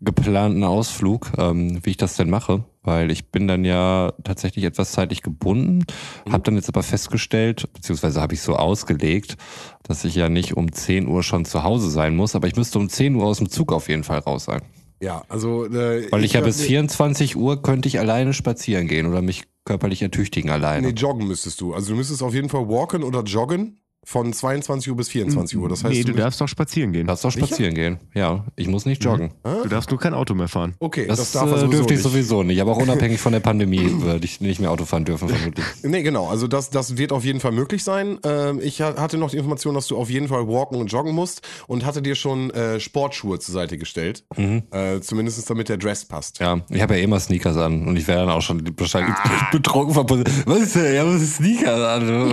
[0.00, 4.92] geplanten Ausflug, ähm, wie ich das denn mache, weil ich bin dann ja tatsächlich etwas
[4.92, 5.84] zeitlich gebunden,
[6.30, 9.36] habe dann jetzt aber festgestellt, beziehungsweise habe ich so ausgelegt,
[9.82, 12.78] dass ich ja nicht um 10 Uhr schon zu Hause sein muss, aber ich müsste
[12.78, 14.62] um 10 Uhr aus dem Zug auf jeden Fall raus sein.
[15.00, 15.66] Ja, also.
[15.66, 19.44] Äh, Weil ich ja bis nee, 24 Uhr könnte ich alleine spazieren gehen oder mich
[19.64, 20.88] körperlich ertüchtigen alleine.
[20.88, 21.74] Nee, joggen müsstest du.
[21.74, 25.68] Also du müsstest auf jeden Fall walken oder joggen von 22 Uhr bis 24 Uhr.
[25.68, 27.06] Das heißt, nee, du müsst- darfst doch spazieren gehen.
[27.06, 27.98] Lass doch spazieren gehen.
[28.14, 29.32] Ja, ich muss nicht joggen.
[29.44, 30.74] Du darfst nur kein Auto mehr fahren.
[30.78, 32.10] Okay, Das, das, darf äh, sowieso dürfte ich nicht.
[32.10, 35.28] sowieso nicht, aber auch unabhängig von der Pandemie würde ich nicht mehr Auto fahren dürfen,
[35.28, 35.66] vermutlich.
[35.82, 36.26] Nee, genau.
[36.28, 38.18] Also das, das wird auf jeden Fall möglich sein.
[38.24, 41.14] Ähm, ich ha- hatte noch die Information, dass du auf jeden Fall walken und joggen
[41.14, 44.24] musst und hatte dir schon äh, Sportschuhe zur Seite gestellt.
[44.38, 46.38] Äh, zumindest damit der Dress passt.
[46.38, 49.14] Ja, ich habe ja immer Sneakers an und ich wäre dann auch schon wahrscheinlich
[49.52, 50.24] betrunken verbunden.
[50.46, 50.94] Was ist denn?
[50.94, 52.32] Ja, was ist Sneakers an?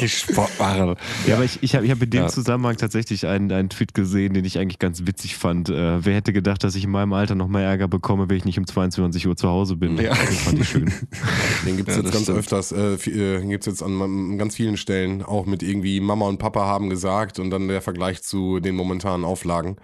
[0.00, 0.93] Ich Sport machen.
[1.26, 2.28] Ja, aber ich, ich habe ich hab in dem Ja.
[2.28, 5.68] Zusammenhang tatsächlich einen, einen Tweet gesehen, den ich eigentlich ganz witzig fand.
[5.68, 8.44] Äh, wer hätte gedacht, dass ich in meinem Alter noch mehr Ärger bekomme, wenn ich
[8.44, 9.96] nicht um 22 Uhr zu Hause bin?
[9.98, 10.14] Ja.
[10.14, 10.92] Den fand ich schön.
[11.66, 12.38] Den gibt's Ja, jetzt das ganz stimmt.
[12.38, 16.26] öfters, äh, äh, den gibt's jetzt an, an ganz vielen Stellen, auch mit irgendwie Mama
[16.28, 19.76] und Papa haben gesagt und dann der Vergleich zu den momentanen Auflagen.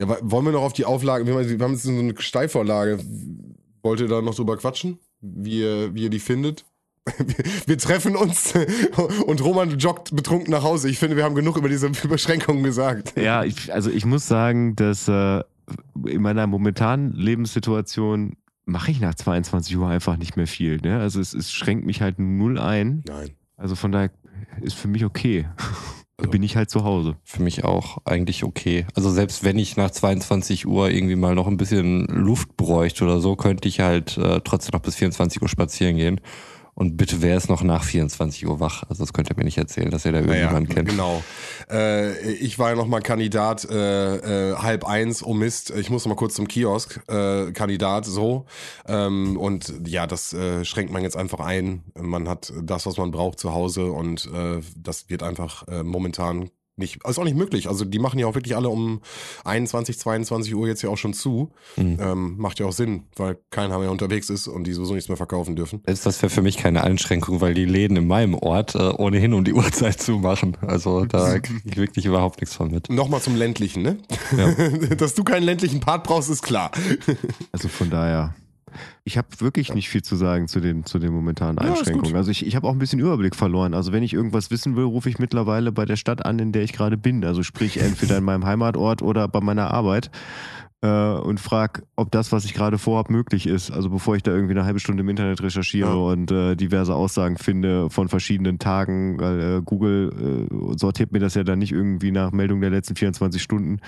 [0.00, 2.98] Ja, wollen wir noch auf die Auflage, wir haben wir haben jetzt so eine Steilvorlage.
[3.82, 4.98] Wollt ihr da noch drüber quatschen?
[5.20, 6.64] Wie ihr, wie ihr die findet?
[7.66, 8.54] Wir, treffen uns
[9.26, 10.88] und Roman joggt betrunken nach Hause.
[10.88, 13.18] Ich finde, wir haben genug über diese Beschränkungen gesagt.
[13.18, 15.42] Ja, ich, also ich muss sagen, dass äh,
[16.06, 20.76] in meiner momentanen Lebenssituation mache ich nach 22 Uhr einfach nicht mehr viel.
[20.76, 21.00] Ne?
[21.00, 23.02] Also es, es schränkt mich halt null ein.
[23.08, 23.30] Nein.
[23.56, 24.10] Also von daher
[24.60, 25.46] ist für mich okay.
[26.18, 27.16] Also- bin ich halt zu Hause.
[27.24, 28.86] Für mich auch eigentlich okay.
[28.94, 33.20] Also selbst wenn ich nach 22 Uhr irgendwie mal noch ein bisschen Luft bräuchte oder
[33.20, 36.20] so, könnte ich halt äh, trotzdem noch bis 24 Uhr spazieren gehen.
[36.82, 38.82] Und bitte wäre es noch nach 24 Uhr wach.
[38.88, 40.88] Also das könnt ihr mir nicht erzählen, dass ihr da irgendjemanden kennt.
[40.88, 41.22] genau.
[41.70, 46.04] Äh, ich war ja noch mal Kandidat äh, äh, halb eins, oh Mist, ich muss
[46.04, 48.46] noch mal kurz zum Kiosk, äh, Kandidat so.
[48.88, 51.84] Ähm, und ja, das äh, schränkt man jetzt einfach ein.
[51.96, 56.50] Man hat das, was man braucht zu Hause und äh, das wird einfach momentan
[56.82, 57.68] nicht, ist auch nicht möglich.
[57.68, 59.00] Also die machen ja auch wirklich alle um
[59.44, 61.50] 21, 22 Uhr jetzt ja auch schon zu.
[61.76, 61.98] Mhm.
[62.00, 65.16] Ähm, macht ja auch Sinn, weil keiner mehr unterwegs ist und die sowieso nichts mehr
[65.16, 65.82] verkaufen dürfen.
[65.86, 69.34] Ist das wäre für mich keine Einschränkung, weil die Läden in meinem Ort äh, ohnehin
[69.34, 70.56] um die Uhrzeit zumachen.
[70.60, 72.90] Also da kriege ich wirklich überhaupt nichts von mit.
[72.90, 73.98] Nochmal zum ländlichen, ne?
[74.36, 74.52] Ja.
[74.96, 76.70] Dass du keinen ländlichen Part brauchst, ist klar.
[77.52, 78.34] Also von daher.
[79.04, 82.10] Ich habe wirklich nicht viel zu sagen zu den, zu den momentanen Ja, Einschränkungen.
[82.12, 82.16] gut.
[82.16, 83.74] also ich, ich habe auch ein bisschen Überblick verloren.
[83.74, 86.62] Also wenn ich irgendwas wissen will, rufe ich mittlerweile bei der Stadt an, in der
[86.62, 87.24] ich gerade bin.
[87.24, 90.10] Also sprich entweder in meinem Heimatort oder bei meiner Arbeit
[90.82, 93.70] äh, und frage, ob das, was ich gerade vorhabe, möglich ist.
[93.70, 95.94] Also bevor ich da irgendwie eine halbe Stunde im Internet recherchiere Ja.
[95.94, 99.18] und äh, diverse Aussagen finde von verschiedenen Tagen.
[99.20, 102.96] Weil, äh, Google äh, sortiert mir das ja dann nicht irgendwie nach Meldung der letzten
[102.96, 103.78] 24 Stunden.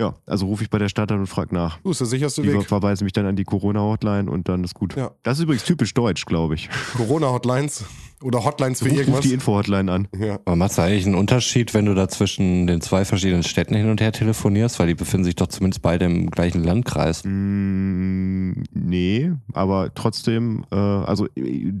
[0.00, 1.78] Ja, also rufe ich bei der Stadt an und frage nach.
[1.80, 2.64] Du, ist der sicherste Die Weg.
[2.64, 4.96] verweisen mich dann an die Corona-Hotline und dann ist gut.
[4.96, 5.12] Ja.
[5.22, 6.68] Das ist übrigens typisch deutsch, glaube ich.
[6.96, 7.84] Corona-Hotlines
[8.22, 9.20] oder Hotlines für Ruf, ruf irgendwas.
[9.22, 10.08] die Info-Hotline an.
[10.18, 10.38] Ja.
[10.44, 13.90] Aber macht es eigentlich einen Unterschied, wenn du da zwischen den zwei verschiedenen Städten hin
[13.90, 14.78] und her telefonierst?
[14.78, 17.22] Weil die befinden sich doch zumindest beide im gleichen Landkreis.
[17.24, 21.72] Mm, nee, aber trotzdem, äh, also äh,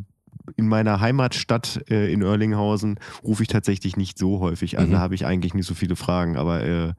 [0.56, 4.88] in meiner Heimatstadt äh, in Oerlinghausen rufe ich tatsächlich nicht so häufig an.
[4.88, 4.92] Mhm.
[4.92, 6.36] Da habe ich eigentlich nicht so viele Fragen.
[6.36, 6.92] Aber äh,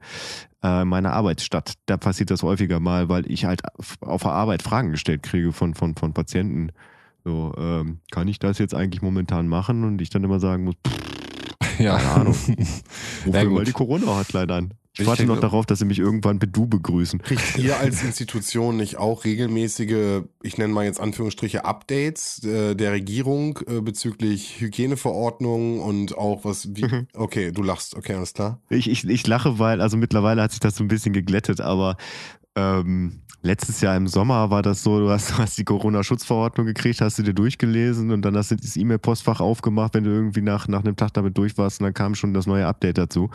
[0.62, 3.62] äh, meine Arbeitsstadt, da passiert das häufiger mal, weil ich halt
[4.00, 6.70] auf der Arbeit Fragen gestellt kriege von, von, von Patienten.
[7.24, 9.84] So, ähm, kann ich das jetzt eigentlich momentan machen?
[9.84, 11.96] Und ich dann immer sagen muss, pff, Ja.
[11.96, 12.34] keine Ahnung.
[12.34, 14.74] Ruf Ja, mir mal die Corona-Hotline an.
[14.94, 17.20] Ich Ich warte denke- noch darauf, dass sie mich irgendwann mit Du begrüßen.
[17.20, 22.92] Kriegt ihr als Institution nicht auch regelmäßige, ich nenne mal jetzt Anführungsstriche, Updates äh, der
[22.92, 26.84] Regierung äh, bezüglich Hygieneverordnungen und auch was wie.
[26.84, 27.08] Mhm.
[27.14, 28.60] Okay, du lachst, okay, alles klar.
[28.68, 31.96] Ich, ich, ich lache, weil, also mittlerweile hat sich das so ein bisschen geglättet, aber
[32.54, 37.00] ähm, letztes Jahr im Sommer war das so, du hast, du hast die Corona-Schutzverordnung gekriegt,
[37.00, 40.68] hast du dir durchgelesen und dann hast du das E-Mail-Postfach aufgemacht, wenn du irgendwie nach,
[40.68, 43.28] nach einem Tag damit durch warst und dann kam schon das neue Update dazu.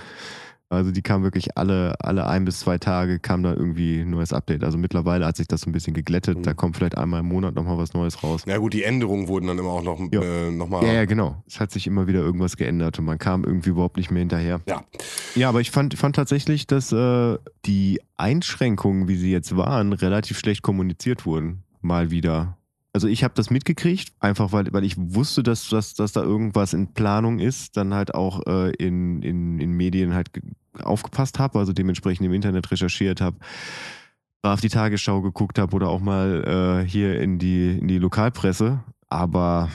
[0.72, 4.34] Also die kam wirklich alle, alle ein bis zwei Tage kam da irgendwie ein neues
[4.34, 4.64] Update.
[4.64, 6.38] Also mittlerweile hat sich das so ein bisschen geglättet.
[6.38, 6.44] Mhm.
[6.44, 8.44] Da kommt vielleicht einmal im Monat nochmal was Neues raus.
[8.46, 10.22] Na gut, die Änderungen wurden dann immer auch noch, Ja.
[10.22, 10.86] äh, noch mal.
[10.86, 11.44] Ja, ja, genau.
[11.48, 14.62] Es hat sich immer wieder irgendwas geändert und man kam irgendwie überhaupt nicht mehr hinterher.
[14.68, 14.84] Ja.
[15.34, 20.38] Ja, aber ich fand, fand tatsächlich, dass äh, die Einschränkungen, wie sie jetzt waren, relativ
[20.38, 21.64] schlecht kommuniziert wurden.
[21.82, 22.58] Mal wieder.
[22.94, 26.74] Also ich habe das mitgekriegt, einfach weil, weil ich wusste, dass, dass, dass da irgendwas
[26.74, 30.30] in Planung ist, dann halt auch äh, in, in, in Medien halt
[30.82, 33.38] aufgepasst habe, also dementsprechend im Internet recherchiert habe,
[34.42, 38.84] auf die Tagesschau geguckt habe oder auch mal äh, hier in die, in die Lokalpresse.
[39.10, 39.70] Aber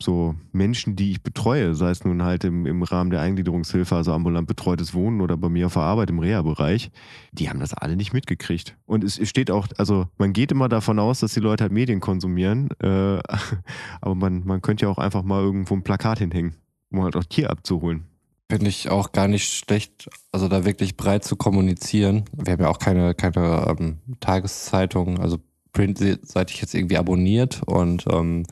[0.00, 4.12] so Menschen, die ich betreue, sei es nun halt im, im Rahmen der Eingliederungshilfe, also
[4.12, 6.90] ambulant betreutes Wohnen oder bei mir auf der Arbeit im Reha-Bereich,
[7.32, 8.76] die haben das alle nicht mitgekriegt.
[8.86, 11.72] Und es, es steht auch, also man geht immer davon aus, dass die Leute halt
[11.72, 13.18] Medien konsumieren, äh,
[14.00, 16.54] aber man, man könnte ja auch einfach mal irgendwo ein Plakat hinhängen,
[16.90, 18.04] um halt auch Tier abzuholen.
[18.50, 22.24] Finde ich auch gar nicht schlecht, also da wirklich breit zu kommunizieren.
[22.32, 25.38] Wir haben ja auch keine, keine ähm, Tageszeitung, also
[25.72, 28.44] Print-seitig jetzt irgendwie abonniert und ähm,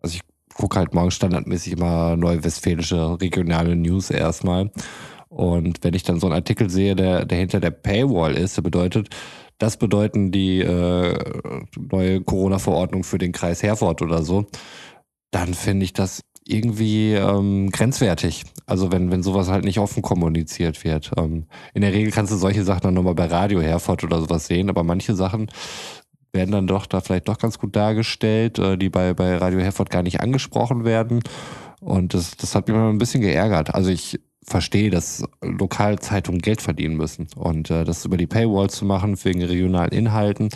[0.00, 0.22] also ich
[0.54, 4.70] gucke halt morgens standardmäßig immer neue westfälische regionale News erstmal.
[5.28, 8.62] Und wenn ich dann so einen Artikel sehe, der, der hinter der Paywall ist, der
[8.62, 9.10] bedeutet,
[9.58, 11.18] das bedeuten die äh,
[11.90, 14.46] neue Corona-Verordnung für den Kreis Herford oder so,
[15.30, 18.44] dann finde ich das irgendwie ähm, grenzwertig.
[18.66, 21.12] Also wenn, wenn sowas halt nicht offen kommuniziert wird.
[21.16, 24.46] Ähm, in der Regel kannst du solche Sachen dann nochmal bei Radio Herford oder sowas
[24.46, 25.48] sehen, aber manche Sachen
[26.32, 29.90] werden dann doch da vielleicht doch ganz gut dargestellt, äh, die bei, bei Radio Herford
[29.90, 31.20] gar nicht angesprochen werden.
[31.80, 33.74] Und das, das hat mich mal ein bisschen geärgert.
[33.74, 37.26] Also ich verstehe, dass Lokalzeitungen Geld verdienen müssen.
[37.34, 40.50] Und äh, das über die Paywall zu machen wegen regionalen Inhalten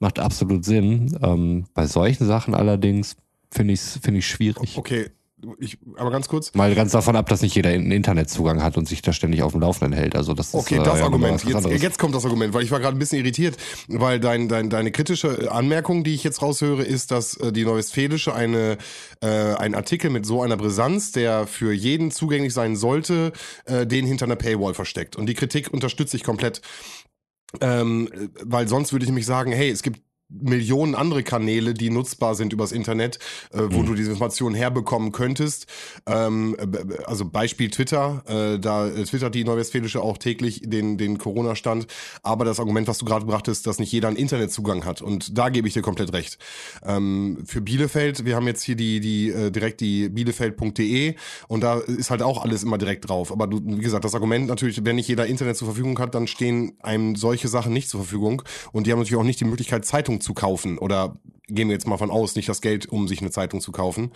[0.00, 1.16] macht absolut Sinn.
[1.22, 3.16] Ähm, bei solchen Sachen allerdings
[3.50, 4.76] finde ich es find ich schwierig.
[4.76, 5.10] Okay,
[5.58, 6.54] ich, aber ganz kurz.
[6.54, 9.52] Mal ganz davon ab, dass nicht jeder einen Internetzugang hat und sich da ständig auf
[9.52, 10.16] dem Laufenden hält.
[10.16, 11.54] Also das Okay, ist, äh, das ja nochmal Argument.
[11.54, 13.56] was Jetzt, jetzt kommt das Argument, weil ich war gerade ein bisschen irritiert,
[13.88, 18.34] weil dein, dein, deine kritische Anmerkung, die ich jetzt raushöre, ist, dass äh, die Neuwestfälische
[18.34, 18.78] eine,
[19.20, 23.32] äh, ein Artikel mit so einer Brisanz, der für jeden zugänglich sein sollte,
[23.66, 25.16] äh, den hinter einer Paywall versteckt.
[25.16, 26.62] Und die Kritik unterstütze ich komplett.
[27.60, 31.90] Ähm, äh, weil sonst würde ich nämlich sagen, hey, es gibt Millionen andere Kanäle, die
[31.90, 33.18] nutzbar sind übers Internet,
[33.52, 33.86] äh, wo Mhm.
[33.86, 35.66] du diese Informationen herbekommen könntest.
[36.06, 41.18] Ähm, äh, also Beispiel Twitter, äh, da äh, twittert die Neuwestfälische auch täglich den, den
[41.18, 41.86] Corona-Stand.
[42.22, 45.00] Aber das Argument, was du gerade brachtest, dass nicht jeder einen Internetzugang hat.
[45.00, 46.38] Und da gebe ich dir komplett recht.
[46.84, 51.14] Ähm, für Bielefeld, wir haben jetzt hier die, die äh, direkt die bielefeld.de
[51.48, 53.30] und da ist halt auch alles immer direkt drauf.
[53.30, 56.26] Aber du, wie gesagt, das Argument natürlich, wenn nicht jeder Internet zur Verfügung hat, dann
[56.26, 58.42] stehen einem solche Sachen nicht zur Verfügung.
[58.72, 59.84] Und die haben natürlich auch nicht die Möglichkeit,
[60.16, 60.78] Zeitung zu kaufen.
[60.78, 61.16] Oder
[61.48, 64.12] gehen wir jetzt mal von aus, nicht das Geld, um sich eine Zeitung zu kaufen.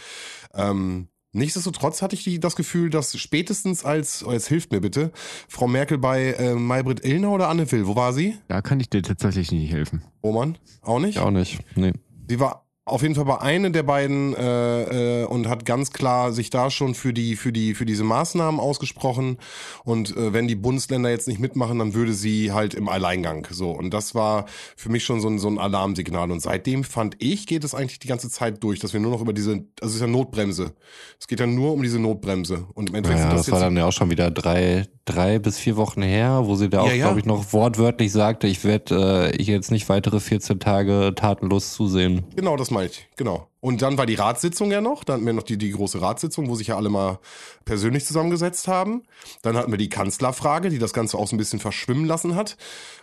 [0.54, 5.12] Ähm, Nichtsdestotrotz hatte ich die, das Gefühl, dass spätestens als, oh, jetzt hilft mir bitte,
[5.46, 8.36] Frau Merkel bei äh, Maybrit Illner oder Anne Will, wo war sie?
[8.48, 10.02] Da kann ich dir tatsächlich nicht helfen.
[10.24, 10.58] Roman?
[10.82, 11.10] Auch nicht?
[11.10, 11.60] Ich auch nicht.
[11.76, 11.92] Nee.
[12.28, 16.32] Sie war auf jeden Fall bei einer der beiden äh, äh, und hat ganz klar
[16.32, 19.38] sich da schon für die für die für diese Maßnahmen ausgesprochen
[19.84, 23.70] und äh, wenn die Bundesländer jetzt nicht mitmachen, dann würde sie halt im Alleingang so
[23.70, 27.46] und das war für mich schon so ein so ein Alarmsignal und seitdem fand ich
[27.46, 29.94] geht es eigentlich die ganze Zeit durch, dass wir nur noch über diese also es
[29.94, 30.72] ist ja Notbremse.
[31.18, 33.60] Es geht ja nur um diese Notbremse und im Endeffekt Ja, sind das, das, war
[33.60, 36.86] dann ja auch schon wieder drei, drei bis vier Wochen her, wo sie da auch,
[36.86, 37.06] Ja, ja.
[37.06, 41.72] glaube ich, noch wortwörtlich sagte, ich werde äh, ich jetzt nicht weitere 14 Tage tatenlos
[41.72, 42.24] zusehen.
[42.36, 43.08] Genau, das meine ich.
[43.16, 43.48] Genau.
[43.60, 45.04] Und dann war die Ratssitzung ja noch.
[45.04, 47.18] Dann hatten wir noch die, die große Ratssitzung, wo sich ja alle mal
[47.64, 49.02] persönlich zusammengesetzt haben.
[49.42, 52.56] Dann hatten wir die Kanzlerfrage, die das Ganze auch so ein bisschen verschwimmen lassen hat.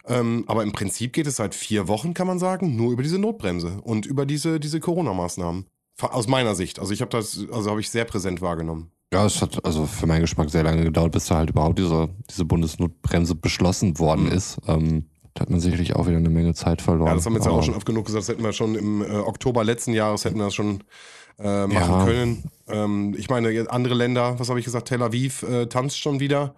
[0.05, 3.19] Ähm, aber im Prinzip geht es seit vier Wochen, kann man sagen, nur über diese
[3.19, 5.65] Notbremse und über diese, diese Corona-Maßnahmen.
[5.99, 6.79] Aus meiner Sicht.
[6.79, 8.91] Also ich habe das, also habe ich sehr präsent wahrgenommen.
[9.13, 12.09] Ja, es hat also für meinen Geschmack sehr lange gedauert, bis da halt überhaupt diese,
[12.29, 14.31] diese Bundesnotbremse beschlossen worden Mhm.
[14.31, 14.57] ist.
[14.67, 15.05] Ähm,
[15.37, 17.07] da hat man sicherlich auch wieder eine Menge Zeit verloren.
[17.09, 18.23] Ja, das haben wir jetzt ja auch schon oft genug gesagt.
[18.23, 20.83] Das hätten wir schon im äh, Oktober letzten Jahres hätten wir das schon
[21.39, 22.05] äh, machen Ja.
[22.05, 22.43] können.
[22.67, 26.55] Ähm, ich meine, andere Länder, was habe ich gesagt, Tel Aviv äh, tanzt schon wieder.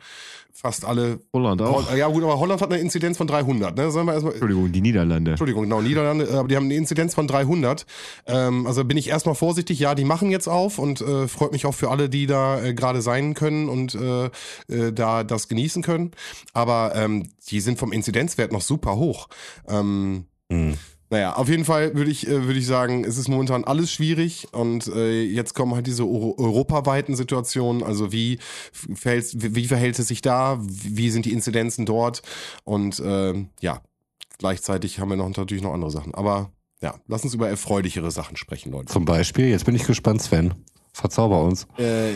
[0.52, 1.20] Fast alle.
[1.34, 1.95] Holland auch.
[1.95, 3.78] Ja gut, aber Holland hat eine Inzidenz von 300.
[3.78, 3.91] Ne?
[3.91, 5.32] Sollen wir erstmal, Entschuldigung, die Niederlande.
[5.32, 7.86] Entschuldigung, genau, Niederlande, äh, aber die haben eine Inzidenz von 300.
[8.28, 9.80] Ähm, also bin ich erstmal vorsichtig.
[9.80, 12.74] Ja, die machen jetzt auf und äh, freut mich auch für alle, die da äh,
[12.74, 14.26] gerade sein können und äh,
[14.68, 16.12] äh, da das genießen können.
[16.54, 19.30] Aber ähm, die sind vom Inzidenzwert noch super hoch.
[19.68, 20.78] Ähm, Hm.
[21.12, 24.47] Naja, auf jeden Fall würde ich, äh, würde ich sagen, es ist momentan alles schwierig
[24.51, 27.84] und äh, jetzt kommen halt diese Euro europaweiten Situationen.
[27.84, 28.38] Also wie
[28.72, 30.60] verhält, wie verhält es sich da?
[30.62, 32.22] Wie sind die Inzidenzen dort?
[32.64, 33.82] Und ähm, ja,
[34.38, 36.14] gleichzeitig haben wir noch natürlich noch andere Sachen.
[36.14, 36.51] Aber
[36.82, 38.93] ja, lass uns über erfreulichere Sachen sprechen, Leute.
[38.93, 40.53] Zum Beispiel, jetzt bin ich gespannt, Sven.
[41.00, 41.68] Verzauber uns.
[41.78, 42.14] Äh,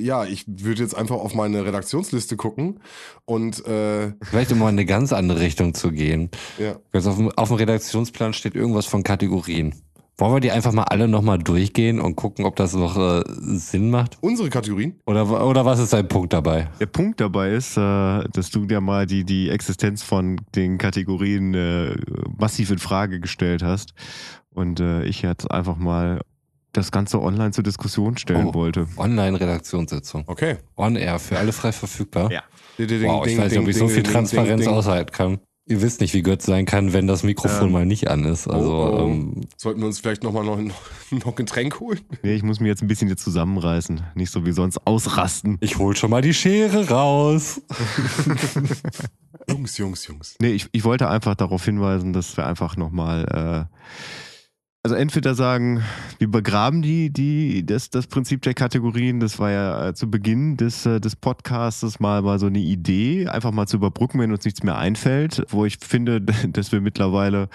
[0.00, 2.80] ja, ich würde jetzt einfach auf meine Redaktionsliste gucken
[3.24, 6.30] und äh, Vielleicht um mal in eine ganz andere Richtung zu gehen.
[6.58, 6.76] ja.
[6.92, 9.74] Also auf, dem, auf dem Redaktionsplan steht irgendwas von Kategorien.
[10.18, 13.90] Wollen wir die einfach mal alle nochmal durchgehen und gucken, ob das noch äh, Sinn
[13.90, 14.18] macht?
[14.20, 15.00] unsere Kategorien.
[15.06, 16.68] Oder, oder was ist dein Punkt dabei?
[16.80, 21.54] Der Punkt dabei ist, äh, dass du dir mal die, die Existenz von den Kategorien
[21.54, 21.96] äh,
[22.38, 23.94] massiv in Frage gestellt hast.
[24.50, 26.20] Und äh, ich jetzt einfach mal
[26.72, 28.54] das Ganze online zur Diskussion stellen Oh.
[28.54, 28.86] wollte.
[28.96, 30.24] Online-Redaktionssitzung.
[30.26, 30.56] Okay.
[30.76, 32.30] On Air, für alle frei verfügbar.
[32.32, 32.42] Ja.
[32.78, 32.86] Wow,
[33.26, 35.38] ich ding, weiß nicht, ob ding, ich so viel ding, Transparenz aushalten kann.
[35.68, 37.72] Ihr wisst nicht, wie Götz sein kann, wenn das Mikrofon Ähm.
[37.72, 38.48] mal nicht an ist.
[38.48, 39.06] Also, Oh, oh.
[39.06, 40.58] Ähm, Sollten wir uns vielleicht nochmal noch,
[41.10, 42.00] noch ein Getränk holen?
[42.22, 44.00] Nee, ich muss mich jetzt ein bisschen jetzt zusammenreißen.
[44.16, 45.58] Nicht so wie sonst ausrasten.
[45.60, 47.60] ich hol schon mal die Schere raus.
[49.48, 50.36] Jungs, Jungs, Jungs.
[50.40, 53.76] Nee, ich, ich wollte einfach darauf hinweisen, dass wir einfach nochmal, äh,
[54.84, 55.82] also entweder sagen,
[56.18, 60.56] wir begraben die, die, das, das Prinzip der Kategorien, das war ja äh, zu Beginn
[60.56, 64.44] des, äh, des Podcasts mal, mal so eine Idee, einfach mal zu überbrücken, wenn uns
[64.44, 67.48] nichts mehr einfällt, wo ich finde, dass wir mittlerweile,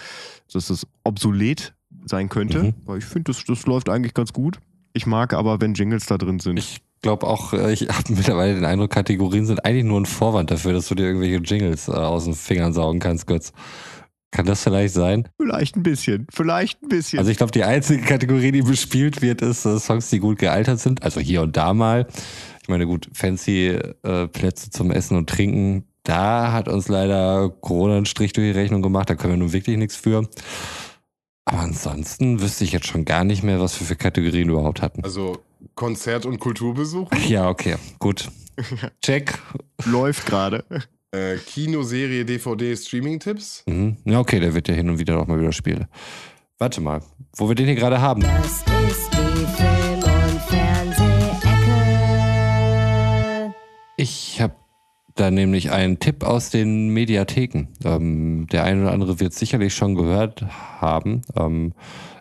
[0.53, 1.73] dass es obsolet
[2.05, 2.73] sein könnte, Mhm.
[2.85, 4.59] weil ich finde, das, das läuft eigentlich ganz gut.
[4.93, 6.57] Ich mag aber, wenn Jingles da drin sind.
[6.57, 10.49] Ich glaube auch, äh, ich habe mittlerweile den Eindruck, Kategorien sind eigentlich nur ein Vorwand
[10.49, 13.51] dafür, dass du dir irgendwelche Jingles aus den Fingern saugen kannst, Götz.
[14.31, 15.27] Kann das vielleicht sein?
[15.39, 17.19] vielleicht ein bisschen, vielleicht ein bisschen.
[17.19, 20.79] Also ich glaube, die einzige Kategorie, die bespielt wird, ist äh, Songs, die gut gealtert
[20.79, 21.03] sind.
[21.03, 22.07] Also hier und da mal.
[22.61, 27.97] Ich meine, gut, fancy äh, Plätze zum Essen und Trinken, da hat uns leider Corona
[27.97, 29.09] einen Strich durch die Rechnung gemacht.
[29.09, 30.27] Da können wir nun wirklich nichts für.
[31.45, 35.03] Aber ansonsten wüsste ich jetzt schon gar nicht mehr, was wir für Kategorien überhaupt hatten.
[35.05, 35.39] Also
[35.75, 38.29] Konzert- und Kulturbesuch, Ja, okay, gut.
[39.01, 39.39] Check.
[39.85, 40.65] läuft gerade.
[41.11, 43.63] Äh, Kinoserie, DVD, Streaming-Tipps.
[43.67, 43.97] Mhm.
[44.05, 45.87] Ja, okay, der wird ja hin und wieder auch mal wieder spielen.
[46.57, 47.01] Warte mal,
[47.35, 48.21] wo wir den hier gerade haben.
[48.21, 48.65] Das ist
[49.13, 50.27] die Film- und
[53.99, 54.53] Ich habe
[55.15, 57.67] da nämlich einen Tipp aus den Mediatheken.
[57.83, 60.45] Ähm, der eine oder andere wird sicherlich schon gehört
[60.79, 61.23] haben.
[61.35, 61.73] Ähm,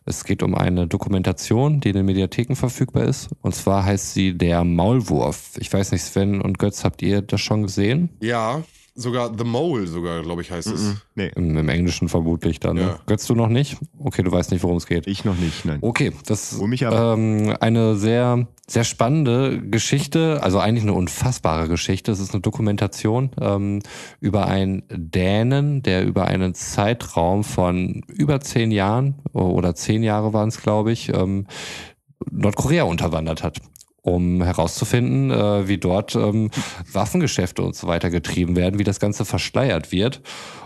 [0.06, 3.28] es geht um eine Dokumentation, die in den Mediatheken verfügbar ist.
[3.42, 5.58] Und zwar heißt sie Der Maulwurf.
[5.58, 8.10] Ich weiß nicht, Sven und Götz, habt ihr das schon gesehen?
[8.20, 8.62] Ja,
[8.96, 10.96] sogar The Mole, sogar, glaube ich, heißt es.
[11.14, 12.76] Nee, Im, im Englischen vermutlich dann.
[12.76, 12.82] Ne?
[12.82, 12.98] Ja.
[13.06, 13.76] Götz, du noch nicht?
[13.98, 15.06] Okay, du weißt nicht, worum es geht.
[15.06, 15.78] ich noch nicht, nein.
[15.82, 17.18] Okay, das ab.
[17.18, 22.10] ähm, eine sehr, sehr spannende Geschichte, also eigentlich eine unfassbare Geschichte.
[22.10, 23.82] Es ist eine Dokumentation ähm,
[24.20, 30.48] über einen Dänen, der über einen Zeitraum von über zehn Jahren oder zehn Jahre waren
[30.48, 31.46] es, glaube ich, ähm,
[32.30, 33.60] Nordkorea unterwandert hat.
[34.06, 36.50] Um herauszufinden, äh, wie dort ähm,
[36.92, 40.22] Waffengeschäfte und so weiter getrieben werden, wie das Ganze verschleiert wird.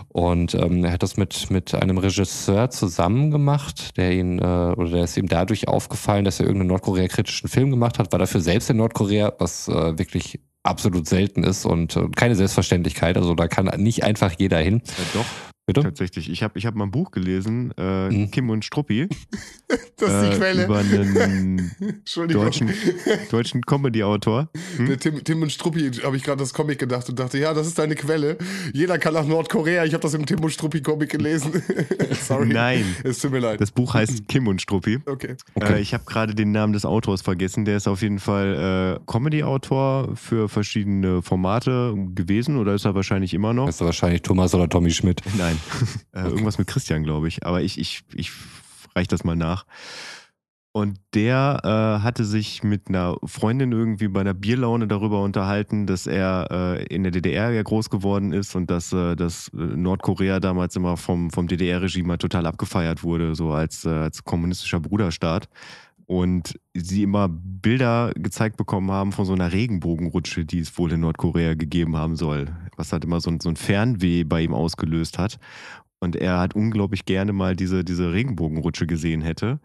[0.09, 4.89] Und ähm, er hat das mit, mit einem Regisseur zusammen gemacht, der ihn, äh, oder
[4.89, 8.69] der ist ihm dadurch aufgefallen, dass er irgendeinen Nordkorea-kritischen Film gemacht hat, war dafür selbst
[8.69, 13.17] in Nordkorea, was äh, wirklich absolut selten ist und äh, keine Selbstverständlichkeit.
[13.17, 14.83] Also da kann nicht einfach jeder hin.
[14.85, 15.25] Ja, doch,
[15.67, 15.81] Bitte?
[15.83, 16.29] tatsächlich.
[16.29, 18.31] Ich habe ich hab mal ein Buch gelesen, äh, Mhm.
[18.31, 19.07] Kim und Struppi.
[19.97, 20.65] Das ist die äh, Quelle.
[20.65, 21.71] Über einen
[22.33, 22.71] deutschen,
[23.29, 24.49] deutschen Comedy-Autor.
[24.77, 24.87] Hm?
[24.87, 27.67] Der Tim, Tim und Struppi habe ich gerade das Comic gedacht und dachte, ja, das
[27.67, 28.37] ist deine Quelle.
[28.73, 29.85] Jeder kann nach Nordkorea.
[29.85, 31.51] Ich habe das im Tim und Struppi Comic gelesen.
[32.19, 32.47] Sorry.
[32.47, 32.83] Nein.
[33.03, 33.61] Es tut mir leid.
[33.61, 34.99] Das Buch heißt Kim und Struppi.
[35.05, 35.35] okay.
[35.53, 35.73] Okay.
[35.75, 37.63] Äh, ich habe gerade den Namen des Autors vergessen.
[37.65, 43.35] Der ist auf jeden Fall äh, Comedy-Autor für verschiedene Formate gewesen oder ist er wahrscheinlich
[43.35, 43.67] immer noch?
[43.67, 45.21] Das ist wahrscheinlich Thomas oder Tommy Schmidt.
[45.37, 45.50] Nein,
[46.13, 47.45] äh, irgendwas mit Christian, glaube ich.
[47.45, 48.31] Aber ich, ich, ich
[48.95, 49.65] reich das mal nach.
[50.73, 56.07] Und der äh, hatte sich mit einer Freundin irgendwie bei einer Bierlaune darüber unterhalten, dass
[56.07, 60.39] er äh, in der DDR ja groß geworden ist und dass, äh, dass äh, Nordkorea
[60.39, 65.49] damals immer vom, vom DDR-Regime halt total abgefeiert wurde, so als, äh, als kommunistischer Bruderstaat.
[66.11, 70.99] Und sie immer Bilder gezeigt bekommen haben von so einer Regenbogenrutsche, die es wohl in
[70.99, 72.49] Nordkorea gegeben haben soll.
[72.75, 75.39] Was halt immer so ein, so ein Fernweh bei ihm ausgelöst hat.
[76.01, 79.61] Und er hat unglaublich gerne mal diese, diese Regenbogenrutsche gesehen hätte.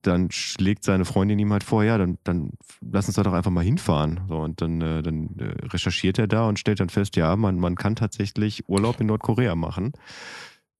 [0.00, 3.50] Dann schlägt seine Freundin ihm halt vor, ja, dann, dann lass uns da doch einfach
[3.50, 4.20] mal hinfahren.
[4.26, 7.60] So, und dann, äh, dann äh, recherchiert er da und stellt dann fest, ja, man,
[7.60, 9.92] man kann tatsächlich Urlaub in Nordkorea machen.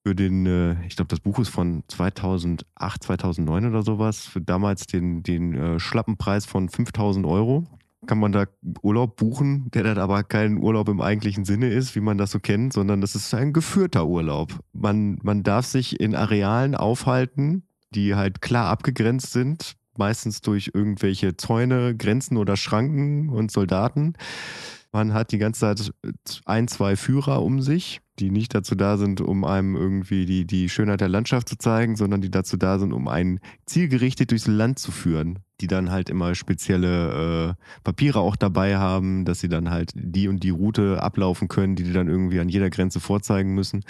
[0.04, 4.86] Für den, äh, ich glaube, das Buch ist von 2008, 2009 oder sowas, für damals
[4.86, 7.66] den, den äh, schlappen Preis von 5000 Euro
[8.06, 8.46] kann man da
[8.82, 12.40] Urlaub buchen, der dann aber kein Urlaub im eigentlichen Sinne ist, wie man das so
[12.40, 14.58] kennt, sondern das ist ein geführter Urlaub.
[14.72, 21.36] Man, man darf sich in Arealen aufhalten, die halt klar abgegrenzt sind, meistens durch irgendwelche
[21.36, 24.14] Zäune, Grenzen oder Schranken und Soldaten.
[24.92, 25.92] Man hat die ganze Zeit
[26.46, 30.68] ein, zwei Führer um sich, die nicht dazu da sind, um einem irgendwie die, die
[30.68, 34.78] Schönheit der Landschaft zu zeigen, sondern die dazu da sind, um einen zielgerichtet durchs Land
[34.78, 39.70] zu führen, die dann halt immer spezielle äh, Papiere auch dabei haben, dass sie dann
[39.70, 43.54] halt die und die Route ablaufen können, die die dann irgendwie an jeder Grenze vorzeigen
[43.54, 43.84] müssen.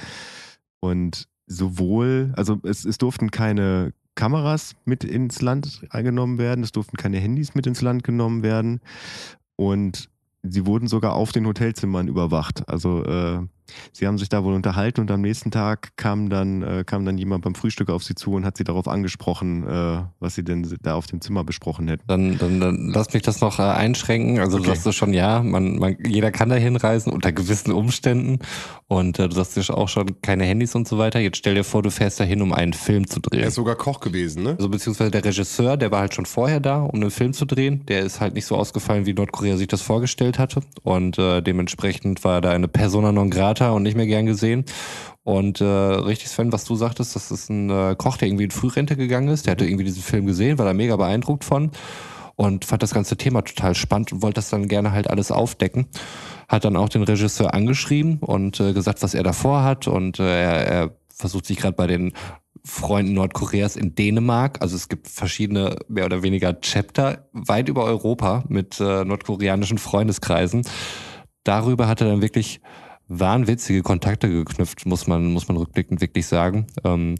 [0.80, 6.96] Und sowohl, also es, es durften keine Kameras mit ins Land eingenommen werden, es durften
[6.96, 8.80] keine Handys mit ins Land genommen werden
[9.56, 10.08] und
[10.42, 12.68] sie wurden sogar auf den Hotelzimmern überwacht.
[12.68, 13.40] Also äh,
[13.92, 17.18] sie haben sich da wohl unterhalten und am nächsten Tag kam dann, äh, kam dann
[17.18, 20.66] jemand beim Frühstück auf sie zu und hat sie darauf angesprochen, äh, was sie denn
[20.82, 22.04] da auf dem Zimmer besprochen hätten.
[22.06, 24.38] Dann, dann, dann lass mich das noch äh, einschränken.
[24.38, 24.72] Also du Okay.
[24.72, 28.38] sagst du schon, ja, man, man, jeder kann da hinreisen unter gewissen Umständen.
[28.88, 31.20] Und äh, du sagst ja auch schon, keine Handys und so weiter.
[31.20, 33.40] Jetzt stell dir vor, du fährst da hin, um einen Film zu drehen.
[33.40, 34.50] Er ist sogar Koch gewesen, ne?
[34.50, 37.84] Also beziehungsweise der Regisseur, der war halt schon vorher da, um einen Film zu drehen.
[37.86, 40.60] Der ist halt nicht so ausgefallen, wie Nordkorea sich das vorgestellt hatte.
[40.82, 44.64] Und äh, dementsprechend war da eine Persona non grata und nicht mehr gern gesehen.
[45.22, 48.50] Und äh, richtig, Sven, was du sagtest, das ist ein äh, Koch, der irgendwie in
[48.50, 49.46] Frührente gegangen ist.
[49.46, 51.70] Der hatte irgendwie diesen Film gesehen, war da mega beeindruckt von
[52.36, 55.88] und fand das ganze Thema total spannend und wollte das dann gerne halt alles aufdecken.
[56.48, 59.86] Hat dann auch den Regisseur angeschrieben und äh, gesagt, was er davor hat.
[59.86, 62.12] Und äh, er, er versucht sich gerade bei den
[62.64, 64.62] Freunden Nordkoreas in Dänemark.
[64.62, 70.62] Also es gibt verschiedene, mehr oder weniger Chapter weit über Europa mit äh, nordkoreanischen Freundeskreisen.
[71.44, 72.60] Darüber hat er dann wirklich
[73.10, 76.66] wahnwitzige Kontakte geknüpft, muss man, muss man rückblickend wirklich sagen.
[76.84, 77.16] Ähm,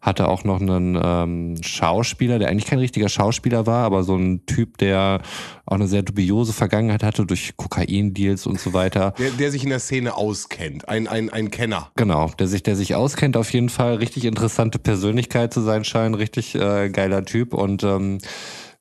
[0.00, 4.46] hatte auch noch einen ähm, Schauspieler, der eigentlich kein richtiger Schauspieler war, aber so ein
[4.46, 5.20] Typ, der
[5.66, 9.12] auch eine sehr dubiose Vergangenheit hatte durch Kokain-Deals und so weiter.
[9.18, 10.88] Der, der sich in der Szene auskennt.
[10.88, 11.90] Ein, ein, ein Kenner.
[11.96, 16.16] Genau, der sich, der sich auskennt, auf jeden Fall richtig interessante Persönlichkeit zu sein scheint,
[16.16, 18.18] richtig äh, geiler Typ und ähm,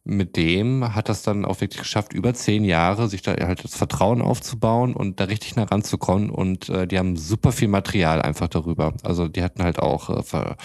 [0.05, 3.75] mit dem hat das dann auch wirklich geschafft, über zehn Jahre sich da halt das
[3.75, 6.29] Vertrauen aufzubauen und da richtig nah ranzukommen.
[6.29, 8.93] Und äh, die haben super viel Material einfach darüber.
[9.03, 10.55] Also die hatten halt auch, äh,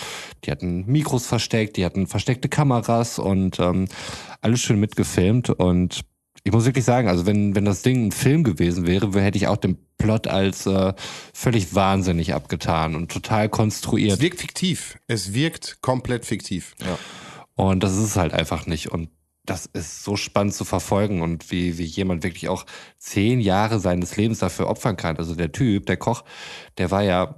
[0.44, 3.86] die hatten Mikros versteckt, die hatten versteckte Kameras und ähm,
[4.40, 5.50] alles schön mitgefilmt.
[5.50, 6.00] Und
[6.42, 9.46] ich muss wirklich sagen, also wenn, wenn das Ding ein Film gewesen wäre, hätte ich
[9.46, 10.94] auch den Plot als äh,
[11.32, 14.20] völlig wahnsinnig abgetan und total Es konstruiert.
[14.20, 14.98] wirkt fiktiv.
[15.06, 16.74] Es wirkt komplett fiktiv.
[16.80, 16.98] Ja.
[17.54, 18.90] Und das ist es halt einfach nicht.
[18.90, 19.10] Und
[19.48, 22.66] das ist so spannend zu verfolgen und wie, wie jemand wirklich auch
[22.98, 25.16] zehn Jahre seines Lebens dafür opfern kann.
[25.16, 26.24] Also der Typ, der Koch,
[26.76, 27.34] der war ja,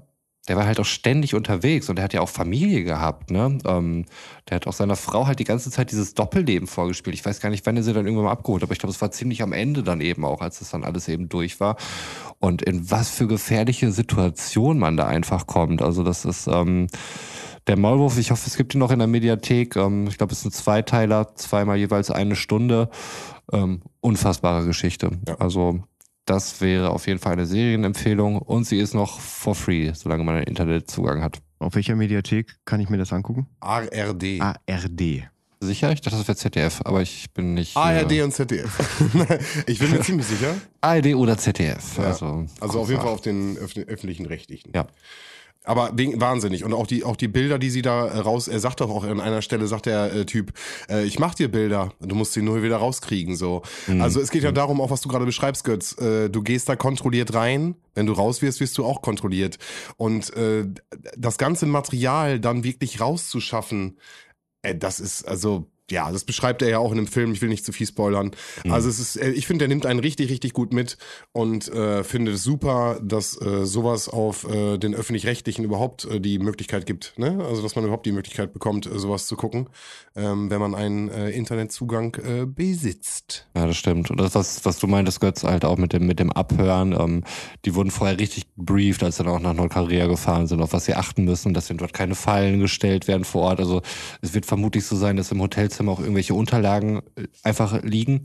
[0.49, 3.59] der war halt auch ständig unterwegs und der hat ja auch Familie gehabt, ne?
[3.65, 4.07] Ähm,
[4.49, 7.15] der hat auch seiner Frau halt die ganze Zeit dieses Doppelleben vorgespielt.
[7.15, 9.01] Ich weiß gar nicht, wann er sie dann irgendwann mal abgeholt, aber ich glaube, es
[9.01, 11.77] war ziemlich am Ende dann eben auch, als das dann alles eben durch war.
[12.39, 15.83] Und in was für gefährliche Situationen man da einfach kommt.
[15.83, 16.89] Also das ist, ähm,
[17.67, 19.77] der Maulwurf, ich hoffe, es gibt ihn noch in der Mediathek.
[19.77, 22.89] Ähm, ich glaube, es sind Zweiteiler, zweimal jeweils eine Stunde.
[23.53, 25.11] Ähm, unfassbare Geschichte.
[25.29, 25.37] Ja.
[25.39, 25.83] Also
[26.25, 30.37] das wäre auf jeden Fall eine Serienempfehlung und sie ist noch for free, solange man
[30.37, 31.39] einen Internetzugang hat.
[31.59, 33.47] Auf welcher Mediathek kann ich mir das angucken?
[33.61, 34.41] ARD.
[34.41, 35.25] ARD.
[35.63, 35.93] Sicher?
[35.93, 37.77] Ich dachte, das wäre ZDF, aber ich bin nicht.
[37.77, 38.79] ARD äh, und ZDF.
[39.67, 40.55] ich bin mir ziemlich sicher.
[40.81, 41.99] ARD oder ZDF.
[41.99, 42.05] Ja.
[42.05, 44.73] Also, Also auf jeden Fall auf den öff- öffentlichen Rechtlichen.
[44.75, 44.87] Ja.
[45.65, 46.65] Aber wahnsinnig.
[46.65, 49.05] Und auch die, auch die Bilder, die sie da äh, raus, er sagt doch auch
[49.05, 50.53] an einer Stelle, sagt der äh, Typ,
[50.89, 53.37] äh, ich mach dir Bilder, du musst sie nur wieder rauskriegen.
[53.37, 53.63] so.
[54.01, 55.99] Also es geht ja darum, auch was du gerade beschreibst, Götz.
[55.99, 59.59] Äh, du gehst da kontrolliert rein, wenn du raus wirst, wirst du auch kontrolliert.
[59.97, 60.67] Und äh,
[61.17, 63.99] das ganze Material dann wirklich rauszuschaffen,
[64.63, 67.33] äh, das ist, also, ja, das beschreibt er ja auch in dem Film.
[67.33, 68.31] Ich will nicht zu viel spoilern.
[68.69, 70.99] Also es ist, äh, ich finde, der nimmt einen richtig, richtig gut mit
[71.33, 76.39] und äh, finde es super, dass äh, sowas auf äh, den öffentlich-rechtlichen überhaupt äh, die
[76.39, 77.15] Möglichkeit gibt.
[77.17, 77.45] Ne?
[77.45, 79.69] Also dass man überhaupt die Möglichkeit bekommt, äh, sowas zu gucken,
[80.15, 83.49] ähm, wenn man einen äh, Internetzugang äh, besitzt.
[83.57, 84.11] Ja, das stimmt.
[84.11, 87.25] Und das, was, was du meintest, Götz, halt auch mit dem, mit dem Abhören, ähm,
[87.65, 90.85] die wurden vorher richtig gebrieft, als sie dann auch nach Nordkorea gefahren sind, auf was
[90.85, 93.61] sie achten müssen, dass dort keine Fallen gestellt werden vor Ort.
[93.61, 93.83] Also
[94.21, 98.25] es wird vermutlich so sein, dass im Hotelzimmer auch irgendwelche Unterlagen äh, einfach liegen.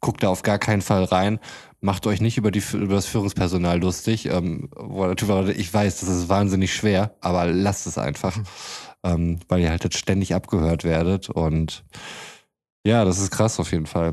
[0.00, 1.38] Guckt da auf gar keinen Fall rein.
[1.80, 4.26] Macht euch nicht über, die, über das Führungspersonal lustig.
[4.26, 4.68] Ähm,
[5.56, 8.38] ich weiß, das ist wahnsinnig schwer, aber lasst es einfach.
[9.04, 11.28] Ähm, weil ihr halt jetzt ständig abgehört werdet.
[11.28, 11.82] Und
[12.86, 14.12] ja, das ist krass auf jeden Fall.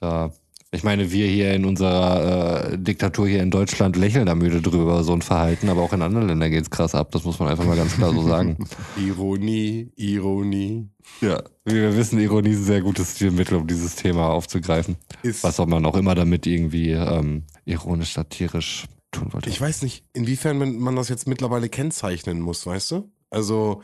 [0.00, 0.32] Da,
[0.74, 5.04] ich meine, wir hier in unserer äh, Diktatur hier in Deutschland lächeln da müde drüber,
[5.04, 7.12] so ein Verhalten, aber auch in anderen Ländern geht's krass ab.
[7.12, 8.56] Das muss man einfach mal ganz klar so sagen.
[8.96, 10.88] Ironie, Ironie.
[11.20, 14.96] ja, wie wir wissen, Ironie ist ein sehr gutes Stilmittel, um dieses Thema aufzugreifen.
[15.22, 19.48] Ist, Was auch man auch immer damit irgendwie ähm, ironisch, satirisch tun wollte.
[19.48, 23.12] ich weiß nicht, inwiefern man man das jetzt mittlerweile kennzeichnen muss, weißt du?
[23.30, 23.82] Also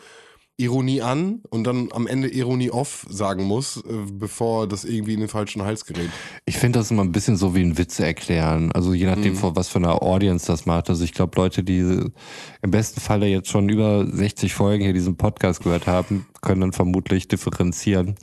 [0.60, 3.82] Ironie an und dann am Ende Ironie off sagen muss, äh,
[4.12, 6.10] bevor das irgendwie in den falschen Hals gerät.
[6.44, 8.70] Ich finde das immer ein bisschen so wie ein Witze erklären.
[8.72, 9.36] Also je nachdem, Mhm.
[9.36, 10.88] vor was für einer Audience das macht.
[10.90, 15.16] Also ich glaube, Leute, die im besten Falle jetzt schon über 60 Folgen hier diesen
[15.16, 18.16] Podcast gehört haben, können dann vermutlich differenzieren,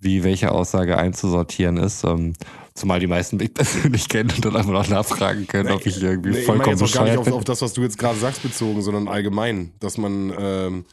[0.00, 2.04] wie welche Aussage einzusortieren ist.
[2.04, 2.34] Ähm,
[2.74, 6.30] Zumal die meisten mich persönlich kennen und dann einfach noch nachfragen können, ob ich irgendwie
[6.30, 8.18] Nee, ich meine vollkommen jetzt auch gar nicht auf, auf das, was du jetzt gerade
[8.18, 10.84] sagst, bezogen, sondern allgemein, dass man, ähm,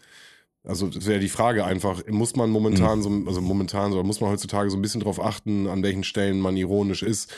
[0.70, 4.30] also das wäre die Frage einfach, muss man momentan so, also momentan so, muss man
[4.30, 7.30] heutzutage so ein bisschen drauf achten, an welchen Stellen man ironisch ist.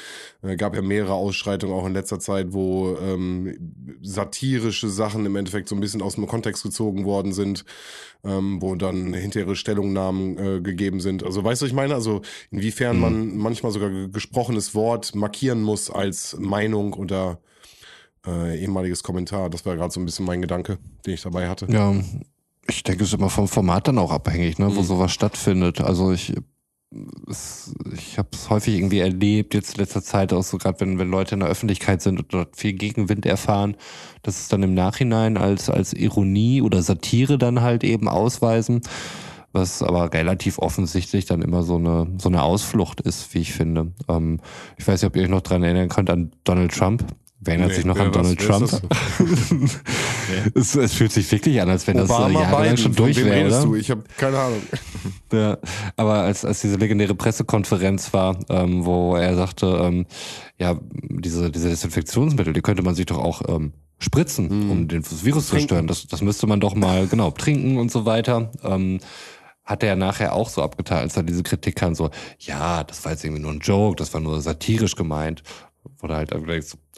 [0.43, 5.69] Äh, gab ja mehrere Ausschreitungen auch in letzter Zeit, wo ähm, satirische Sachen im Endeffekt
[5.69, 7.65] so ein bisschen aus dem Kontext gezogen worden sind,
[8.23, 11.23] ähm, wo dann hinterher Stellungnahmen äh, gegeben sind.
[11.23, 11.95] Also weißt du, was ich meine?
[11.95, 12.21] Also
[12.51, 17.39] inwiefern man manchmal sogar ge- gesprochenes Wort markieren muss als Meinung oder
[18.27, 19.49] äh, ehemaliges Kommentar.
[19.49, 21.65] Das war gerade so ein bisschen mein Gedanke, den ich dabei hatte.
[21.71, 21.95] Ja,
[22.71, 24.85] ich denke, es ist immer vom Format dann auch abhängig, ne, wo Mhm.
[24.85, 25.81] sowas stattfindet.
[25.81, 26.33] Also ich,
[27.95, 31.09] ich habe es häufig irgendwie erlebt, jetzt in letzter Zeit auch so gerade, wenn, wenn
[31.09, 33.77] Leute in der Öffentlichkeit sind und dort viel Gegenwind erfahren,
[34.23, 38.81] dass es dann im Nachhinein als, als Ironie oder Satire dann halt eben ausweisen,
[39.53, 43.91] was aber relativ offensichtlich dann immer so eine, so eine Ausflucht ist, wie ich finde.
[44.09, 44.39] Ähm,
[44.77, 47.05] ich weiß nicht, ob ihr euch noch dran erinnern könnt an Donald Trump.
[47.43, 48.69] Wer erinnert Nee, sich noch an Donald Trump?
[50.53, 53.35] ist es, es fühlt sich wirklich an, als wenn das äh, jahrelang schon durch wäre,
[53.35, 53.75] redest du?
[53.75, 54.61] Ich habe keine Ahnung.
[55.33, 55.57] Ja,
[55.95, 60.05] aber als, als diese legendäre Pressekonferenz war, ähm, wo er sagte, ähm,
[60.57, 65.45] ja, diese, diese Desinfektionsmittel, die könnte man sich doch auch ähm, spritzen, um den Virus
[65.45, 65.67] zu Trinken.
[65.67, 65.87] stören.
[65.87, 68.51] Das, das müsste man doch mal, genau, trinken und so weiter.
[68.63, 68.99] Ähm,
[69.63, 72.09] hat er ja nachher auch so abgetan, als er diese Kritik kam, so,
[72.39, 75.43] ja, das war jetzt irgendwie nur ein Joke, das war nur satirisch gemeint.
[76.01, 76.33] Oder halt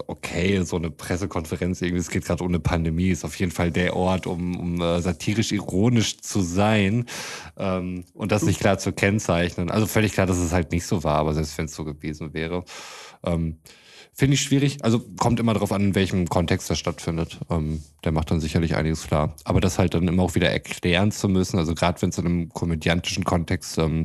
[0.08, 3.96] okay, so eine Pressekonferenz, irgendwie, es geht gerade eine Pandemie, ist auf jeden Fall der
[3.96, 7.06] Ort, um, um äh, satirisch-ironisch zu sein
[7.58, 9.70] ähm, und das nicht klar zu kennzeichnen.
[9.70, 12.34] Also völlig klar, dass es halt nicht so war, aber selbst wenn es so gewesen
[12.34, 12.64] wäre.
[13.24, 13.58] Ähm,
[14.16, 14.84] Finde ich schwierig.
[14.84, 17.40] Also kommt immer darauf an, in welchem Kontext das stattfindet.
[17.50, 19.36] Ähm, der macht dann sicherlich einiges klar.
[19.44, 22.28] Aber das halt dann immer auch wieder erklären zu müssen, also gerade wenn es in
[22.28, 24.04] einem komödiantischen Kontext ähm,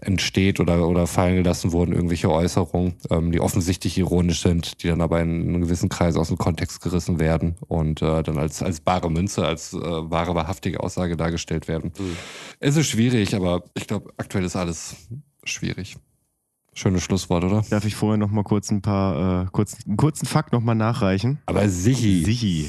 [0.00, 5.00] entsteht oder, oder fallen gelassen wurden, irgendwelche Äußerungen, ähm, die offensichtlich ironisch sind, die dann
[5.00, 8.80] aber in einem gewissen Kreis aus dem Kontext gerissen werden und äh, dann als, als
[8.80, 11.92] bare Münze, als äh, wahre, wahrhaftige Aussage dargestellt werden.
[11.98, 12.16] Mhm.
[12.60, 14.96] Es ist schwierig, aber ich glaube, aktuell ist alles
[15.44, 15.96] schwierig.
[16.76, 17.64] Schönes Schlusswort, oder?
[17.70, 20.74] Darf ich vorher noch mal kurz ein paar, äh, kurz, einen kurzen Fakt noch mal
[20.74, 21.38] nachreichen?
[21.46, 22.24] Aber sichi.
[22.24, 22.68] Sichi.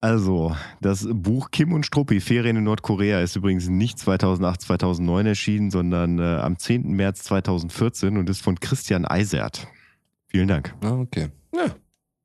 [0.00, 5.70] Also, das Buch Kim und Struppi, Ferien in Nordkorea, ist übrigens nicht 2008, 2009 erschienen,
[5.70, 6.92] sondern äh, am 10.
[6.92, 9.66] März 2014 und ist von Christian Eisert.
[10.26, 10.74] Vielen Dank.
[10.82, 11.30] Ah, okay.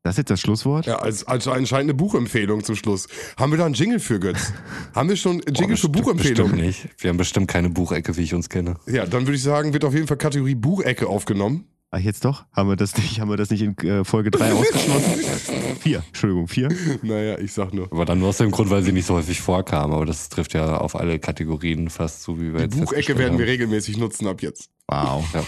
[0.03, 0.87] Das ist jetzt das Schlusswort?
[0.87, 3.07] Ja, als, als anscheinend eine Buchempfehlung zum Schluss.
[3.37, 4.51] Haben wir da einen Jingle für, Götz?
[4.95, 6.57] Haben wir schon einen Jingle Oh, für Buchempfehlungen?
[6.57, 7.03] Bestimmt nicht.
[7.03, 8.77] Wir haben bestimmt keine Buchecke, wie ich uns kenne.
[8.87, 11.67] Ja, dann würde ich sagen, wird auf jeden Fall Kategorie Buchecke aufgenommen.
[11.93, 12.45] Ach, jetzt doch?
[12.53, 15.75] Haben wir das nicht, haben wir das nicht in äh, Folge 3 ausgeschlossen?
[15.81, 16.69] vier, Entschuldigung, vier.
[17.01, 17.91] Naja, ich sag nur.
[17.91, 19.91] Aber dann nur aus dem Grund, weil sie nicht so häufig vorkam.
[19.91, 23.37] Aber das trifft ja auf alle Kategorien fast zu, wie wir Die jetzt Buchecke werden
[23.37, 24.69] wir regelmäßig nutzen ab jetzt.
[24.87, 25.25] Wow.
[25.33, 25.43] Ja.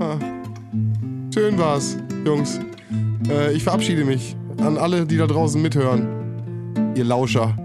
[0.00, 0.18] Ah.
[1.34, 2.58] Schön war's, Jungs.
[3.28, 6.94] Äh, ich verabschiede mich an alle, die da draußen mithören.
[6.96, 7.58] Ihr Lauscher.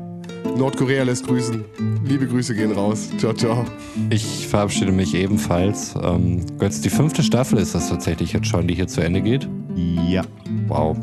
[0.57, 1.63] Nordkorea lässt grüßen.
[2.05, 3.09] Liebe Grüße gehen raus.
[3.17, 3.65] Ciao, ciao.
[4.09, 5.95] Ich verabschiede mich ebenfalls.
[6.01, 9.47] Ähm, Götz, die fünfte Staffel ist das tatsächlich jetzt schon, die hier zu Ende geht.
[9.75, 10.23] Ja.
[10.67, 10.97] Wow.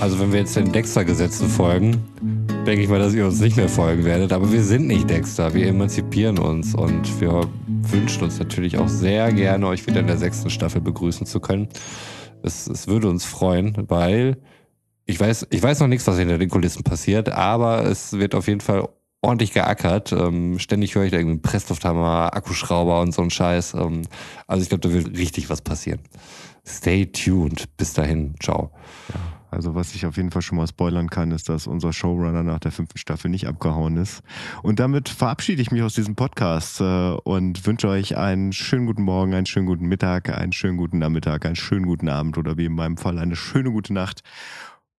[0.00, 1.96] Also wenn wir jetzt den Dexter-Gesetzen folgen,
[2.66, 4.32] denke ich mal, dass ihr uns nicht mehr folgen werdet.
[4.32, 5.54] Aber wir sind nicht Dexter.
[5.54, 10.18] Wir emanzipieren uns und wir wünschen uns natürlich auch sehr gerne, euch wieder in der
[10.18, 11.68] sechsten Staffel begrüßen zu können.
[12.42, 14.36] Es, es würde uns freuen, weil
[15.08, 18.46] ich weiß, ich weiß noch nichts, was hinter den Kulissen passiert, aber es wird auf
[18.46, 18.86] jeden Fall
[19.22, 20.12] ordentlich geackert.
[20.12, 23.72] Ähm, ständig höre ich da irgendwie Presslufthammer, Akkuschrauber und so einen Scheiß.
[23.72, 24.02] Ähm,
[24.46, 26.00] also ich glaube, da wird richtig was passieren.
[26.66, 27.74] Stay tuned.
[27.78, 28.34] Bis dahin.
[28.38, 28.70] Ciao.
[29.50, 32.58] Also was ich auf jeden Fall schon mal spoilern kann, ist, dass unser Showrunner nach
[32.58, 34.22] der fünften Staffel nicht abgehauen ist.
[34.62, 39.02] Und damit verabschiede ich mich aus diesem Podcast äh, und wünsche euch einen schönen guten
[39.02, 42.66] Morgen, einen schönen guten Mittag, einen schönen guten Nachmittag, einen schönen guten Abend oder wie
[42.66, 44.22] in meinem Fall eine schöne gute Nacht.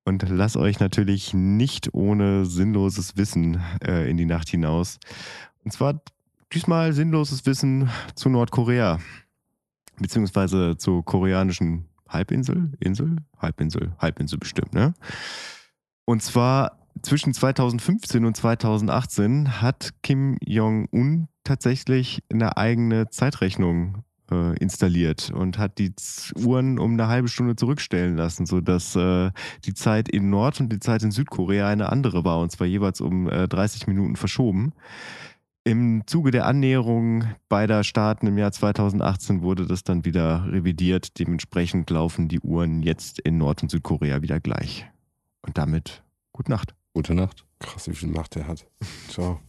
[0.10, 4.98] Und lasst euch natürlich nicht ohne sinnloses Wissen äh, in die Nacht hinaus.
[5.64, 6.02] Und zwar
[6.52, 8.98] diesmal sinnloses Wissen zu Nordkorea,
[10.00, 14.96] beziehungsweise zur koreanischen Halbinsel, Insel, Halbinsel, Halbinsel bestimmt, ne?
[16.06, 25.32] Und zwar zwischen 2015 und 2018 hat Kim Jong-un tatsächlich eine eigene Zeitrechnung äh, installiert
[25.32, 25.94] und hat die
[26.36, 29.32] Uhren um eine halbe Stunde zurückstellen lassen, sodass äh,
[29.66, 33.02] die Zeit in Nord- und die Zeit in Südkorea eine andere war, und zwar jeweils
[33.02, 34.74] um äh, 30 Minuten verschoben.
[35.64, 41.20] Im Zuge der Annäherung beider Staaten im Jahr 2018 wurde das dann wieder revidiert.
[41.20, 44.88] Dementsprechend laufen die Uhren jetzt in Nord- und Südkorea wieder gleich.
[45.42, 46.74] Und damit gute Nacht.
[46.94, 47.46] Gute Nacht.
[47.60, 48.66] Krass, wie viel Macht er hat.
[49.10, 49.40] Ciao.